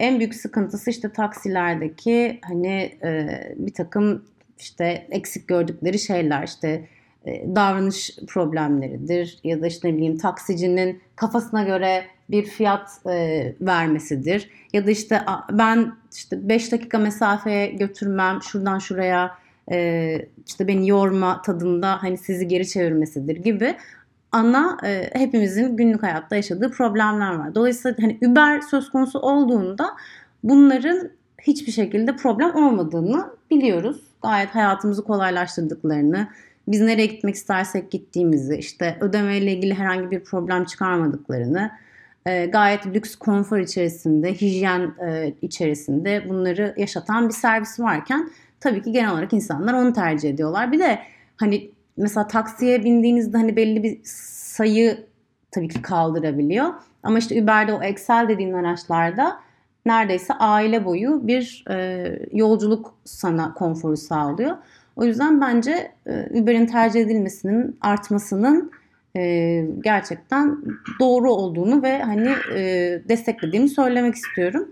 en 0.00 0.18
büyük 0.18 0.34
sıkıntısı 0.34 0.90
işte 0.90 1.12
taksilerdeki 1.12 2.38
hani 2.42 2.98
e, 3.02 3.26
bir 3.56 3.74
takım 3.74 4.24
işte 4.58 5.06
eksik 5.10 5.48
gördükleri 5.48 5.98
şeyler 5.98 6.42
işte 6.42 6.88
e, 7.26 7.54
davranış 7.56 8.18
problemleridir 8.28 9.38
ya 9.44 9.62
da 9.62 9.66
işte 9.66 9.88
ne 9.88 9.96
bileyim 9.96 10.18
taksicinin 10.18 11.02
kafasına 11.16 11.62
göre 11.62 12.04
bir 12.30 12.44
fiyat 12.44 12.90
e, 13.10 13.54
vermesidir 13.60 14.50
ya 14.72 14.86
da 14.86 14.90
işte 14.90 15.20
ben 15.50 15.92
işte 16.16 16.48
5 16.48 16.72
dakika 16.72 16.98
mesafeye 16.98 17.66
götürmem 17.66 18.42
şuradan 18.42 18.78
şuraya 18.78 19.41
e, 19.70 20.18
işte 20.46 20.68
beni 20.68 20.88
yorma 20.88 21.42
tadında 21.42 22.02
hani 22.02 22.18
sizi 22.18 22.48
geri 22.48 22.68
çevirmesidir 22.68 23.36
gibi 23.36 23.74
ana 24.32 24.78
e, 24.84 25.10
hepimizin 25.12 25.76
günlük 25.76 26.02
hayatta 26.02 26.36
yaşadığı 26.36 26.70
problemler 26.70 27.34
var. 27.34 27.54
Dolayısıyla 27.54 27.96
hani 28.00 28.18
Uber 28.26 28.60
söz 28.60 28.90
konusu 28.90 29.18
olduğunda 29.18 29.90
bunların 30.44 31.10
hiçbir 31.42 31.72
şekilde 31.72 32.16
problem 32.16 32.54
olmadığını 32.54 33.26
biliyoruz. 33.50 34.00
Gayet 34.22 34.54
hayatımızı 34.54 35.04
kolaylaştırdıklarını, 35.04 36.28
biz 36.68 36.80
nereye 36.80 37.06
gitmek 37.06 37.34
istersek 37.34 37.90
gittiğimizi, 37.90 38.56
işte 38.56 38.96
ödemeyle 39.00 39.52
ilgili 39.52 39.74
herhangi 39.74 40.10
bir 40.10 40.24
problem 40.24 40.64
çıkarmadıklarını, 40.64 41.70
e, 42.26 42.46
gayet 42.46 42.86
lüks 42.86 43.14
konfor 43.16 43.58
içerisinde, 43.58 44.34
hijyen 44.34 44.94
e, 45.06 45.34
içerisinde 45.42 46.28
bunları 46.28 46.74
yaşatan 46.76 47.28
bir 47.28 47.34
servis 47.34 47.80
varken 47.80 48.30
tabii 48.62 48.82
ki 48.82 48.92
genel 48.92 49.12
olarak 49.12 49.32
insanlar 49.32 49.74
onu 49.74 49.92
tercih 49.92 50.30
ediyorlar. 50.30 50.72
Bir 50.72 50.78
de 50.78 50.98
hani 51.36 51.70
mesela 51.96 52.26
taksiye 52.26 52.84
bindiğinizde 52.84 53.36
hani 53.36 53.56
belli 53.56 53.82
bir 53.82 54.00
sayı 54.04 55.06
tabii 55.50 55.68
ki 55.68 55.82
kaldırabiliyor. 55.82 56.68
Ama 57.02 57.18
işte 57.18 57.42
Uber'de 57.42 57.72
o 57.72 57.82
Excel 57.82 58.26
dediğin 58.28 58.52
araçlarda 58.52 59.40
neredeyse 59.86 60.34
aile 60.34 60.84
boyu 60.84 61.26
bir 61.26 61.64
e, 61.70 62.06
yolculuk 62.32 62.94
sana 63.04 63.54
konforu 63.54 63.96
sağlıyor. 63.96 64.56
O 64.96 65.04
yüzden 65.04 65.40
bence 65.40 65.92
e, 66.06 66.40
Uber'in 66.40 66.66
tercih 66.66 67.00
edilmesinin 67.00 67.78
artmasının 67.80 68.70
e, 69.16 69.64
gerçekten 69.84 70.58
doğru 71.00 71.32
olduğunu 71.32 71.82
ve 71.82 72.02
hani 72.02 72.30
e, 72.54 72.62
desteklediğimi 73.08 73.68
söylemek 73.68 74.14
istiyorum. 74.14 74.68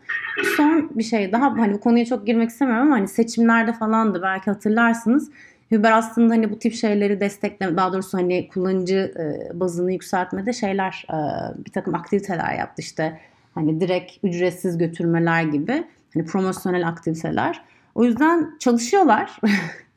Son 0.56 0.90
bir 0.94 1.02
şey 1.02 1.32
daha 1.32 1.50
hani 1.58 1.74
bu 1.74 1.80
konuya 1.80 2.04
çok 2.04 2.26
girmek 2.26 2.50
istemiyorum 2.50 2.86
ama 2.86 2.96
hani 2.96 3.08
seçimlerde 3.08 3.72
falan 3.72 4.14
da 4.14 4.22
belki 4.22 4.50
hatırlarsınız. 4.50 5.30
Uber 5.72 5.92
aslında 5.92 6.34
hani 6.34 6.50
bu 6.50 6.58
tip 6.58 6.74
şeyleri 6.74 7.20
destekleme, 7.20 7.76
daha 7.76 7.92
doğrusu 7.92 8.18
hani 8.18 8.48
kullanıcı 8.48 9.14
e, 9.18 9.60
bazını 9.60 9.92
yükseltmede 9.92 10.52
şeyler, 10.52 11.06
e, 11.10 11.16
bir 11.64 11.72
takım 11.72 11.94
aktiviteler 11.94 12.58
yaptı 12.58 12.82
işte. 12.82 13.20
Hani 13.54 13.80
direkt 13.80 14.12
ücretsiz 14.22 14.78
götürmeler 14.78 15.42
gibi, 15.42 15.84
hani 16.14 16.24
promosyonel 16.24 16.88
aktiviteler. 16.88 17.62
O 17.94 18.04
yüzden 18.04 18.50
çalışıyorlar. 18.58 19.40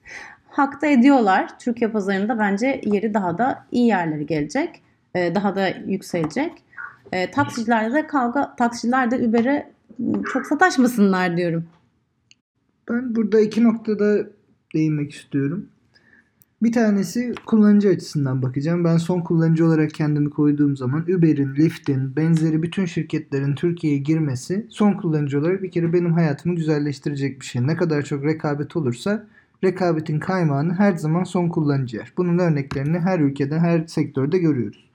hakta 0.54 0.88
ediyorlar. 0.88 1.60
Türkiye 1.60 1.90
pazarında 1.92 2.40
bence 2.40 2.82
yeri 2.86 3.14
daha 3.14 3.38
da 3.38 3.66
iyi 3.72 3.88
yerlere 3.88 4.24
gelecek. 4.24 4.82
E, 5.16 5.36
daha 5.36 5.56
da 5.56 5.68
yükselecek. 5.68 6.52
E, 7.12 7.32
taksicilerde 7.32 7.94
de 7.94 8.08
kavga, 8.08 8.56
taksiciler 8.56 9.12
de 9.12 9.28
Uber'e 9.28 9.72
çok 10.34 10.46
sataşmasınlar 10.46 11.38
diyorum. 11.38 11.66
Ben 12.90 13.16
burada 13.16 13.40
iki 13.40 13.64
noktada 13.64 14.28
değinmek 14.76 15.12
istiyorum. 15.12 15.70
Bir 16.64 16.72
tanesi 16.72 17.34
kullanıcı 17.46 17.90
açısından 17.90 18.42
bakacağım. 18.42 18.84
Ben 18.84 18.98
son 18.98 19.22
kullanıcı 19.22 19.66
olarak 19.66 19.94
kendimi 19.94 20.30
koyduğum 20.30 20.78
zaman 20.78 21.02
Uber'in, 21.02 21.56
Lyft'in, 21.56 22.16
benzeri 22.16 22.64
bütün 22.64 22.86
şirketlerin 22.86 23.56
Türkiye'ye 23.56 24.00
girmesi 24.00 24.68
son 24.70 24.94
kullanıcı 24.94 25.40
olarak 25.40 25.64
bir 25.64 25.72
kere 25.72 25.94
benim 25.94 26.14
hayatımı 26.14 26.56
güzelleştirecek 26.56 27.42
bir 27.42 27.46
şey. 27.46 27.68
Ne 27.68 27.76
kadar 27.76 28.02
çok 28.02 28.24
rekabet 28.24 28.76
olursa 28.76 29.28
rekabetin 29.64 30.20
kaymağını 30.20 30.74
her 30.74 30.96
zaman 30.96 31.24
son 31.24 31.50
kullanıcı 31.50 31.98
yer. 31.98 32.14
Bunun 32.18 32.38
örneklerini 32.38 33.00
her 33.00 33.20
ülkede, 33.20 33.60
her 33.60 33.88
sektörde 33.88 34.38
görüyoruz. 34.38 34.90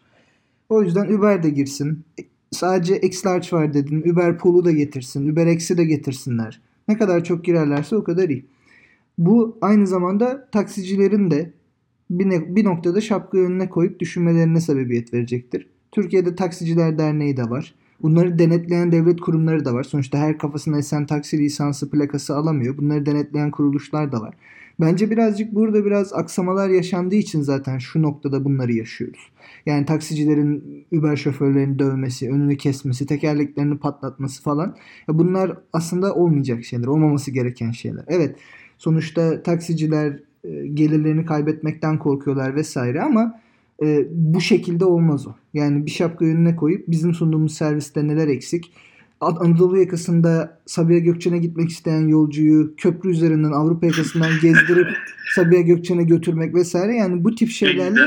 O 0.69 0.83
yüzden 0.83 1.15
Uber 1.15 1.43
de 1.43 1.51
girsin. 1.51 2.05
Sadece 2.51 3.01
X-Large 3.01 3.57
var 3.57 3.75
dedin. 3.75 4.13
Uber 4.13 4.39
Pool'u 4.39 4.65
da 4.65 4.73
getirsin. 4.73 5.33
Uber 5.33 5.47
X'i 5.47 5.79
de 5.79 5.85
getirsinler. 5.85 6.61
Ne 6.89 6.99
kadar 6.99 7.25
çok 7.25 7.45
girerlerse 7.45 7.97
o 7.97 8.05
kadar 8.05 8.29
iyi. 8.29 8.47
Bu 9.19 9.59
aynı 9.61 9.87
zamanda 9.87 10.49
taksicilerin 10.53 11.31
de 11.31 11.53
bir, 12.11 12.57
bir 12.57 12.65
noktada 12.65 13.01
şapka 13.01 13.39
önüne 13.39 13.69
koyup 13.69 14.01
düşünmelerine 14.01 14.61
sebebiyet 14.61 15.15
verecektir. 15.15 15.67
Türkiye'de 15.93 16.35
Taksiciler 16.35 16.99
Derneği 16.99 17.37
de 17.37 17.51
var. 17.51 17.75
Bunları 18.03 18.39
denetleyen 18.39 18.93
devlet 18.93 19.21
kurumları 19.21 19.65
da 19.65 19.75
var. 19.75 19.83
Sonuçta 19.83 20.19
her 20.19 20.39
kafasına 20.39 20.79
esen 20.79 21.07
taksi 21.07 21.39
lisansı 21.39 21.91
plakası 21.91 22.37
alamıyor. 22.37 22.77
Bunları 22.79 23.07
denetleyen 23.07 23.51
kuruluşlar 23.51 24.13
da 24.13 24.21
var. 24.21 24.35
Bence 24.81 25.11
birazcık 25.11 25.55
burada 25.55 25.85
biraz 25.85 26.13
aksamalar 26.13 26.69
yaşandığı 26.69 27.15
için 27.15 27.43
zaten 27.43 27.79
şu 27.79 28.03
noktada 28.03 28.45
bunları 28.45 28.73
yaşıyoruz. 28.73 29.31
Yani 29.67 29.87
taksicilerin 29.87 30.85
Uber 30.93 31.17
şoförlerini 31.17 31.79
dövmesi, 31.79 32.31
önünü 32.31 32.57
kesmesi, 32.57 33.07
tekerleklerini 33.07 33.79
patlatması 33.79 34.43
falan. 34.43 34.77
Bunlar 35.09 35.59
aslında 35.73 36.15
olmayacak 36.15 36.65
şeyler, 36.65 36.87
olmaması 36.87 37.31
gereken 37.31 37.71
şeyler. 37.71 38.05
Evet 38.09 38.37
sonuçta 38.79 39.43
taksiciler 39.43 40.21
e, 40.45 40.67
gelirlerini 40.67 41.27
kaybetmekten 41.27 41.99
korkuyorlar 41.99 42.55
vesaire 42.55 43.03
ama 43.03 43.41
e, 43.83 44.07
bu 44.11 44.41
şekilde 44.41 44.85
olmaz 44.85 45.27
o. 45.27 45.35
Yani 45.55 45.87
bir 45.87 45.91
şapka 45.91 46.25
önüne 46.25 46.57
koyup 46.57 46.89
bizim 46.89 47.15
sunduğumuz 47.15 47.55
serviste 47.55 48.09
neler 48.09 48.29
eksik, 48.29 48.73
Anadolu 49.21 49.79
yakasında 49.79 50.59
Sabiha 50.67 50.99
Gökçen'e 50.99 51.39
gitmek 51.39 51.71
isteyen 51.71 52.09
yolcuyu 52.09 52.77
köprü 52.77 53.11
üzerinden 53.11 53.53
Avrupa 53.53 53.87
yakasından 53.87 54.31
gezdirip 54.43 54.89
Sabiha 55.35 55.61
Gökçen'e 55.61 56.03
götürmek 56.03 56.55
vesaire 56.55 56.97
yani 56.97 57.25
bu 57.25 57.35
tip 57.35 57.51
şeylerle 57.51 58.01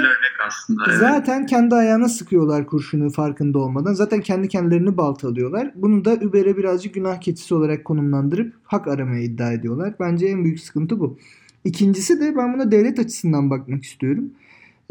aslında, 0.47 0.84
evet. 0.88 1.00
zaten 1.00 1.45
kendi 1.45 1.76
ayağına 1.76 2.10
sıkıyorlar 2.10 2.67
kurşunu 2.67 3.10
farkında 3.10 3.60
olmadan. 3.60 3.93
Zaten 3.93 4.21
kendi 4.21 4.47
kendilerini 4.47 4.97
baltalıyorlar. 4.97 5.71
Bunu 5.76 6.06
da 6.06 6.13
Uber'e 6.13 6.58
birazcık 6.58 6.93
günah 6.93 7.21
keçisi 7.21 7.56
olarak 7.56 7.86
konumlandırıp 7.86 8.54
hak 8.63 8.88
aramaya 8.88 9.24
iddia 9.24 9.54
ediyorlar. 9.54 9.93
Bence 10.00 10.26
en 10.26 10.43
büyük 10.43 10.60
sıkıntı 10.60 11.00
bu. 11.00 11.17
İkincisi 11.63 12.21
de 12.21 12.36
ben 12.36 12.54
buna 12.54 12.71
devlet 12.71 13.00
açısından 13.00 13.50
bakmak 13.50 13.84
istiyorum. 13.84 14.32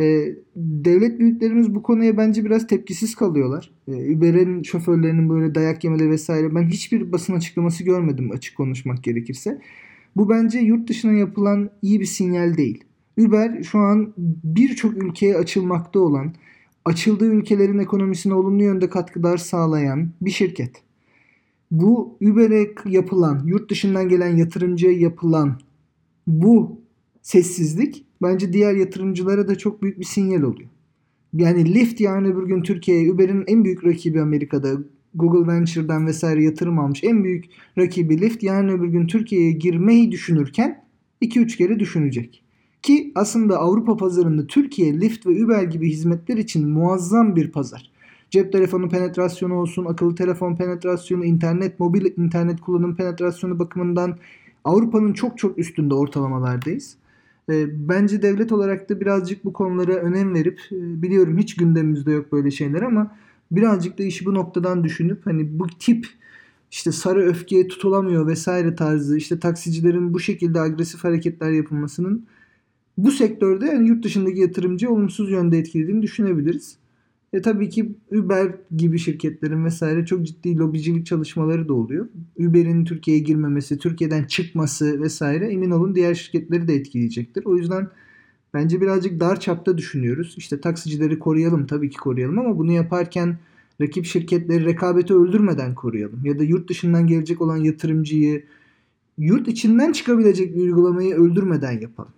E, 0.00 0.34
devlet 0.56 1.18
büyüklerimiz 1.18 1.74
bu 1.74 1.82
konuya 1.82 2.16
bence 2.16 2.44
biraz 2.44 2.66
tepkisiz 2.66 3.14
kalıyorlar. 3.14 3.70
E, 3.88 4.16
Uber'in 4.16 4.62
şoförlerinin 4.62 5.28
böyle 5.28 5.54
dayak 5.54 5.84
yemeleri 5.84 6.10
vesaire 6.10 6.54
ben 6.54 6.68
hiçbir 6.68 7.12
basın 7.12 7.34
açıklaması 7.34 7.84
görmedim 7.84 8.30
açık 8.32 8.56
konuşmak 8.56 9.04
gerekirse. 9.04 9.60
Bu 10.16 10.28
bence 10.28 10.58
yurt 10.58 10.88
dışına 10.88 11.12
yapılan 11.12 11.70
iyi 11.82 12.00
bir 12.00 12.06
sinyal 12.06 12.56
değil. 12.56 12.84
Uber 13.18 13.62
şu 13.62 13.78
an 13.78 14.12
birçok 14.44 15.02
ülkeye 15.02 15.36
açılmakta 15.36 16.00
olan, 16.00 16.34
açıldığı 16.84 17.32
ülkelerin 17.32 17.78
ekonomisine 17.78 18.34
olumlu 18.34 18.62
yönde 18.62 18.88
katkılar 18.88 19.36
sağlayan 19.36 20.10
bir 20.22 20.30
şirket. 20.30 20.82
Bu 21.70 22.16
Uber'e 22.20 22.74
yapılan, 22.84 23.42
yurt 23.46 23.70
dışından 23.70 24.08
gelen 24.08 24.36
yatırımcıya 24.36 24.92
yapılan 24.92 25.60
bu 26.26 26.79
sessizlik 27.22 28.04
bence 28.22 28.52
diğer 28.52 28.74
yatırımcılara 28.74 29.48
da 29.48 29.59
çok 29.59 29.83
büyük 29.83 29.98
bir 29.98 30.04
sinyal 30.04 30.42
oluyor. 30.42 30.68
Yani 31.33 31.74
Lyft 31.74 32.00
yarın 32.00 32.24
öbür 32.24 32.46
gün 32.46 32.62
Türkiye'ye 32.62 33.12
Uber'in 33.12 33.44
en 33.46 33.64
büyük 33.64 33.85
rakibi 33.85 34.20
Amerika'da 34.20 34.68
Google 35.14 35.52
Venture'dan 35.52 36.06
vesaire 36.06 36.44
yatırım 36.44 36.78
almış 36.78 37.04
en 37.04 37.24
büyük 37.24 37.44
rakibi 37.78 38.20
Lyft 38.20 38.42
yarın 38.42 38.68
öbür 38.68 38.88
gün 38.88 39.06
Türkiye'ye 39.06 39.52
girmeyi 39.52 40.12
düşünürken 40.12 40.85
2-3 41.22 41.56
kere 41.56 41.78
düşünecek. 41.78 42.42
Ki 42.83 43.12
aslında 43.14 43.59
Avrupa 43.59 43.96
pazarında 43.96 44.46
Türkiye 44.46 45.00
Lyft 45.00 45.26
ve 45.26 45.44
Uber 45.44 45.62
gibi 45.62 45.90
hizmetler 45.90 46.37
için 46.37 46.68
muazzam 46.68 47.37
bir 47.37 47.52
pazar. 47.52 47.90
Cep 48.30 48.52
telefonu 48.52 48.88
penetrasyonu 48.88 49.54
olsun, 49.54 49.85
akıllı 49.85 50.14
telefon 50.14 50.56
penetrasyonu, 50.56 51.24
internet, 51.24 51.80
mobil 51.80 52.06
internet 52.16 52.61
kullanım 52.61 52.96
penetrasyonu 52.96 53.59
bakımından 53.59 54.18
Avrupa'nın 54.64 55.12
çok 55.12 55.38
çok 55.38 55.59
üstünde 55.59 55.94
ortalamalardayız. 55.94 56.96
Ee, 57.50 57.88
bence 57.88 58.22
devlet 58.22 58.52
olarak 58.52 58.88
da 58.90 59.00
birazcık 59.00 59.44
bu 59.44 59.52
konulara 59.52 59.92
önem 59.92 60.34
verip 60.34 60.60
e, 60.72 61.02
biliyorum 61.02 61.38
hiç 61.38 61.56
gündemimizde 61.56 62.12
yok 62.12 62.32
böyle 62.32 62.50
şeyler 62.50 62.82
ama 62.82 63.16
birazcık 63.50 63.98
da 63.98 64.02
işi 64.02 64.26
bu 64.26 64.34
noktadan 64.34 64.84
düşünüp 64.84 65.26
hani 65.26 65.58
bu 65.58 65.66
tip 65.78 66.06
işte 66.70 66.92
sarı 66.92 67.22
öfkeye 67.22 67.68
tutulamıyor 67.68 68.26
vesaire 68.26 68.74
tarzı 68.74 69.16
işte 69.16 69.40
taksicilerin 69.40 70.14
bu 70.14 70.20
şekilde 70.20 70.60
agresif 70.60 71.04
hareketler 71.04 71.50
yapılmasının 71.50 72.26
bu 72.98 73.10
sektörde 73.10 73.66
yani 73.66 73.88
yurt 73.88 74.04
dışındaki 74.04 74.40
yatırımcı 74.40 74.90
olumsuz 74.90 75.30
yönde 75.30 75.58
etkilediğini 75.58 76.02
düşünebiliriz. 76.02 76.76
E 77.32 77.42
tabii 77.42 77.68
ki 77.68 77.94
Uber 78.12 78.54
gibi 78.76 78.98
şirketlerin 78.98 79.64
vesaire 79.64 80.06
çok 80.06 80.26
ciddi 80.26 80.56
lobicilik 80.56 81.06
çalışmaları 81.06 81.68
da 81.68 81.74
oluyor. 81.74 82.08
Uber'in 82.38 82.84
Türkiye'ye 82.84 83.22
girmemesi, 83.22 83.78
Türkiye'den 83.78 84.24
çıkması 84.24 85.00
vesaire 85.00 85.52
emin 85.52 85.70
olun 85.70 85.94
diğer 85.94 86.14
şirketleri 86.14 86.68
de 86.68 86.74
etkileyecektir. 86.74 87.44
O 87.44 87.56
yüzden 87.56 87.88
bence 88.54 88.80
birazcık 88.80 89.20
dar 89.20 89.40
çapta 89.40 89.78
düşünüyoruz. 89.78 90.34
İşte 90.38 90.60
taksicileri 90.60 91.18
koruyalım 91.18 91.66
tabii 91.66 91.90
ki 91.90 91.96
koruyalım 91.96 92.38
ama 92.38 92.58
bunu 92.58 92.72
yaparken 92.72 93.38
rakip 93.80 94.04
şirketleri 94.04 94.64
rekabeti 94.64 95.14
öldürmeden 95.14 95.74
koruyalım. 95.74 96.20
Ya 96.24 96.38
da 96.38 96.44
yurt 96.44 96.68
dışından 96.68 97.06
gelecek 97.06 97.40
olan 97.40 97.56
yatırımcıyı 97.56 98.44
yurt 99.18 99.48
içinden 99.48 99.92
çıkabilecek 99.92 100.56
bir 100.56 100.60
uygulamayı 100.60 101.14
öldürmeden 101.14 101.80
yapalım. 101.80 102.12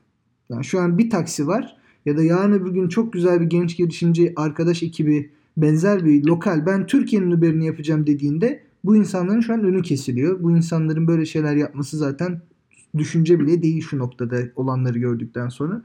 Yani 0.51 0.65
şu 0.65 0.81
an 0.81 0.99
bir 0.99 1.11
taksi 1.11 1.47
var 1.47 1.82
ya 2.07 2.17
da 2.17 2.23
yarın 2.23 2.53
öbür 2.53 2.71
gün 2.71 2.89
çok 2.89 3.13
güzel 3.13 3.41
bir 3.41 3.47
genç 3.47 3.77
girişimci 3.77 4.33
arkadaş 4.37 4.83
ekibi 4.83 5.31
benzer 5.57 6.05
bir 6.05 6.25
lokal 6.25 6.67
ben 6.67 6.87
Türkiye'nin 6.87 7.31
Uber'ini 7.31 7.67
yapacağım 7.67 8.07
dediğinde 8.07 8.63
bu 8.85 8.97
insanların 8.97 9.41
şu 9.41 9.53
an 9.53 9.65
önü 9.65 9.83
kesiliyor. 9.83 10.43
Bu 10.43 10.51
insanların 10.51 11.07
böyle 11.07 11.27
şeyler 11.27 11.57
yapması 11.57 11.97
zaten 11.97 12.41
düşünce 12.99 13.41
bile 13.41 13.63
değil 13.63 13.83
şu 13.83 13.99
noktada 13.99 14.39
olanları 14.57 14.99
gördükten 14.99 15.49
sonra. 15.49 15.83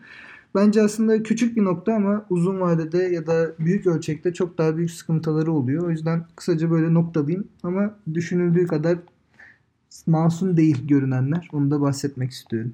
Bence 0.56 0.82
aslında 0.82 1.24
küçük 1.24 1.58
bir 1.58 1.64
nokta 1.64 1.94
ama 1.94 2.26
uzun 2.30 2.60
vadede 2.60 2.98
ya 2.98 3.28
da 3.28 3.54
büyük 3.60 3.88
ölçekte 3.88 4.34
çok 4.34 4.58
daha 4.58 4.78
büyük 4.78 4.92
sıkıntıları 4.92 5.52
oluyor. 5.52 5.88
O 5.88 5.92
yüzden 5.92 6.26
kısaca 6.36 6.72
böyle 6.72 6.94
noktalayayım 6.94 7.48
ama 7.64 7.96
düşünüldüğü 8.14 8.68
kadar 8.68 8.98
masum 10.08 10.58
değil 10.58 10.88
görünenler. 10.88 11.50
Onu 11.54 11.72
da 11.72 11.82
bahsetmek 11.82 12.32
istiyorum. 12.32 12.74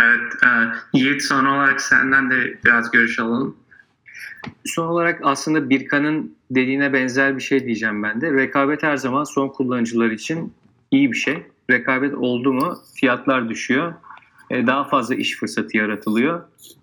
Evet, 0.00 0.32
e, 0.44 0.48
Yiğit 0.98 1.22
son 1.22 1.44
olarak 1.44 1.80
senden 1.80 2.30
de 2.30 2.58
biraz 2.64 2.90
görüş 2.90 3.18
alalım. 3.18 3.56
Son 4.64 4.86
olarak 4.86 5.20
aslında 5.22 5.70
Birkan'ın 5.70 6.36
dediğine 6.50 6.92
benzer 6.92 7.36
bir 7.36 7.42
şey 7.42 7.64
diyeceğim 7.66 8.02
ben 8.02 8.20
de. 8.20 8.32
Rekabet 8.32 8.82
her 8.82 8.96
zaman 8.96 9.24
son 9.24 9.48
kullanıcılar 9.48 10.10
için 10.10 10.52
iyi 10.90 11.12
bir 11.12 11.16
şey. 11.16 11.42
Rekabet 11.70 12.14
oldu 12.14 12.52
mu 12.52 12.76
fiyatlar 12.94 13.48
düşüyor. 13.48 13.94
E, 14.50 14.66
Daha 14.66 14.84
fazla 14.84 15.14
iş 15.14 15.36
fırsatı 15.38 15.76
yaratılıyor. 15.76 16.42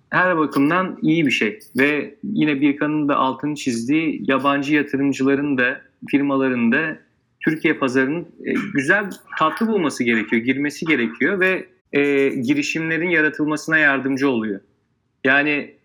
Her 0.09 0.37
bakımdan 0.37 0.97
iyi 1.01 1.25
bir 1.25 1.31
şey. 1.31 1.59
Ve 1.77 2.15
yine 2.23 2.61
Birkan'ın 2.61 3.07
da 3.09 3.15
altını 3.15 3.55
çizdiği 3.55 4.23
yabancı 4.27 4.75
yatırımcıların 4.75 5.57
da 5.57 5.81
firmaların 6.09 6.71
da 6.71 6.97
Türkiye 7.39 7.73
pazarının 7.73 8.27
e, 8.45 8.53
güzel 8.73 9.09
tatlı 9.39 9.67
bulması 9.67 10.03
gerekiyor, 10.03 10.41
girmesi 10.41 10.85
gerekiyor 10.85 11.39
ve 11.39 11.67
e, 11.93 12.29
girişimlerin 12.29 13.09
yaratılmasına 13.09 13.77
yardımcı 13.77 14.29
oluyor. 14.29 14.59
Yani 15.23 15.75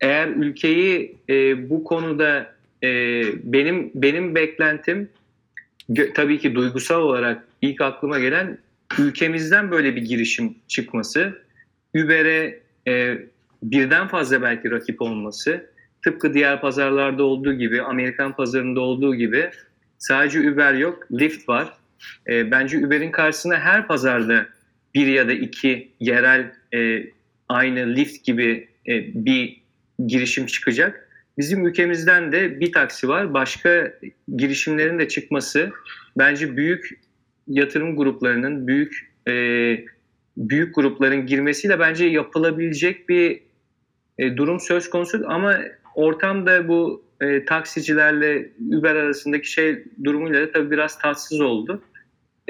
eğer 0.00 0.28
ülkeyi 0.28 1.16
e, 1.28 1.70
bu 1.70 1.84
konuda 1.84 2.54
e, 2.82 2.88
benim 3.52 3.90
benim 3.94 4.34
beklentim 4.34 5.08
tabii 6.14 6.38
ki 6.38 6.54
duygusal 6.54 7.00
olarak 7.00 7.44
ilk 7.62 7.80
aklıma 7.80 8.18
gelen 8.18 8.58
ülkemizden 8.98 9.70
böyle 9.70 9.96
bir 9.96 10.02
girişim 10.02 10.54
çıkması, 10.68 11.42
Uber'e 11.94 12.60
e, 12.88 13.18
birden 13.62 14.08
fazla 14.08 14.42
belki 14.42 14.70
rakip 14.70 15.02
olması, 15.02 15.70
tıpkı 16.04 16.34
diğer 16.34 16.60
pazarlarda 16.60 17.24
olduğu 17.24 17.54
gibi, 17.54 17.82
Amerikan 17.82 18.36
pazarında 18.36 18.80
olduğu 18.80 19.14
gibi 19.14 19.50
sadece 19.98 20.50
Uber 20.50 20.74
yok, 20.74 21.06
Lyft 21.12 21.48
var. 21.48 21.72
E, 22.28 22.50
bence 22.50 22.86
Uber'in 22.86 23.10
karşısına 23.10 23.58
her 23.58 23.86
pazarda 23.86 24.46
bir 24.94 25.06
ya 25.06 25.28
da 25.28 25.32
iki 25.32 25.92
yerel 26.00 26.52
e, 26.74 27.10
aynı 27.48 27.96
Lyft 27.96 28.24
gibi 28.24 28.68
e, 28.88 29.24
bir 29.24 29.60
girişim 30.06 30.46
çıkacak. 30.46 31.08
Bizim 31.38 31.66
ülkemizden 31.66 32.32
de 32.32 32.60
bir 32.60 32.72
taksi 32.72 33.08
var. 33.08 33.34
Başka 33.34 33.92
girişimlerin 34.36 34.98
de 34.98 35.08
çıkması 35.08 35.70
bence 36.18 36.56
büyük 36.56 37.00
yatırım 37.48 37.96
gruplarının, 37.96 38.66
büyük 38.66 39.12
e, 39.28 39.34
büyük 40.36 40.74
grupların 40.74 41.26
girmesiyle 41.26 41.78
bence 41.78 42.04
yapılabilecek 42.04 43.08
bir 43.08 43.40
e, 44.18 44.36
durum 44.36 44.60
söz 44.60 44.90
konusu. 44.90 45.24
Ama 45.26 45.58
ortamda 45.94 46.68
bu 46.68 47.04
e, 47.20 47.44
taksicilerle 47.44 48.50
Uber 48.78 48.94
arasındaki 48.94 49.50
şey 49.50 49.84
durumuyla 50.04 50.42
da 50.42 50.52
tabii 50.52 50.70
biraz 50.70 50.98
tatsız 50.98 51.40
oldu. 51.40 51.82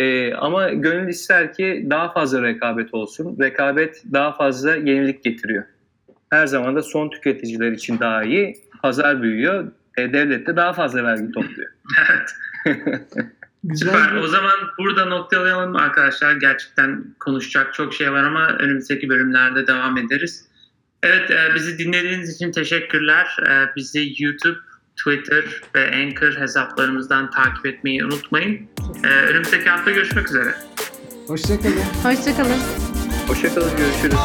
E, 0.01 0.35
ama 0.35 0.71
gönül 0.71 1.09
ister 1.09 1.55
ki 1.55 1.87
daha 1.91 2.13
fazla 2.13 2.43
rekabet 2.43 2.95
olsun. 2.95 3.37
Rekabet 3.41 4.03
daha 4.13 4.33
fazla 4.33 4.77
yenilik 4.77 5.25
getiriyor 5.25 5.65
her 6.31 6.47
zaman 6.47 6.77
da 6.77 6.83
son 6.83 7.11
tüketiciler 7.11 7.73
için 7.73 7.99
daha 7.99 8.23
iyi. 8.25 8.57
Pazar 8.83 9.23
büyüyor. 9.23 9.73
E, 9.97 10.13
devlet 10.13 10.47
de 10.47 10.57
daha 10.57 10.73
fazla 10.73 11.05
vergi 11.05 11.33
topluyor. 11.33 11.71
Evet. 12.09 12.31
Güzel 13.65 13.93
Süper. 13.93 14.17
O 14.17 14.27
zaman 14.27 14.53
burada 14.79 15.05
noktalayalım 15.05 15.77
arkadaşlar. 15.77 16.37
Gerçekten 16.37 17.05
konuşacak 17.21 17.75
çok 17.75 17.95
şey 17.95 18.13
var 18.13 18.25
ama 18.25 18.49
önümüzdeki 18.49 19.09
bölümlerde 19.09 19.67
devam 19.67 19.99
ederiz. 19.99 20.49
Evet, 21.03 21.31
e, 21.31 21.55
bizi 21.55 21.79
dinlediğiniz 21.79 22.35
için 22.35 22.53
teşekkürler. 22.53 23.37
E, 23.47 23.77
bizi 23.77 24.15
YouTube, 24.19 24.59
Twitter 25.01 25.45
ve 25.75 25.91
Anchor 25.97 26.41
hesaplarımızdan 26.41 27.31
takip 27.31 27.67
etmeyi 27.67 28.05
unutmayın. 28.05 28.69
E, 29.05 29.09
önümüzdeki 29.09 29.69
hafta 29.69 29.91
görüşmek 29.91 30.29
üzere. 30.29 30.55
Hoşçakalın. 31.27 31.83
Hoşçakalın. 32.03 32.61
Hoşçakalın, 33.29 33.71
görüşürüz. 33.77 34.19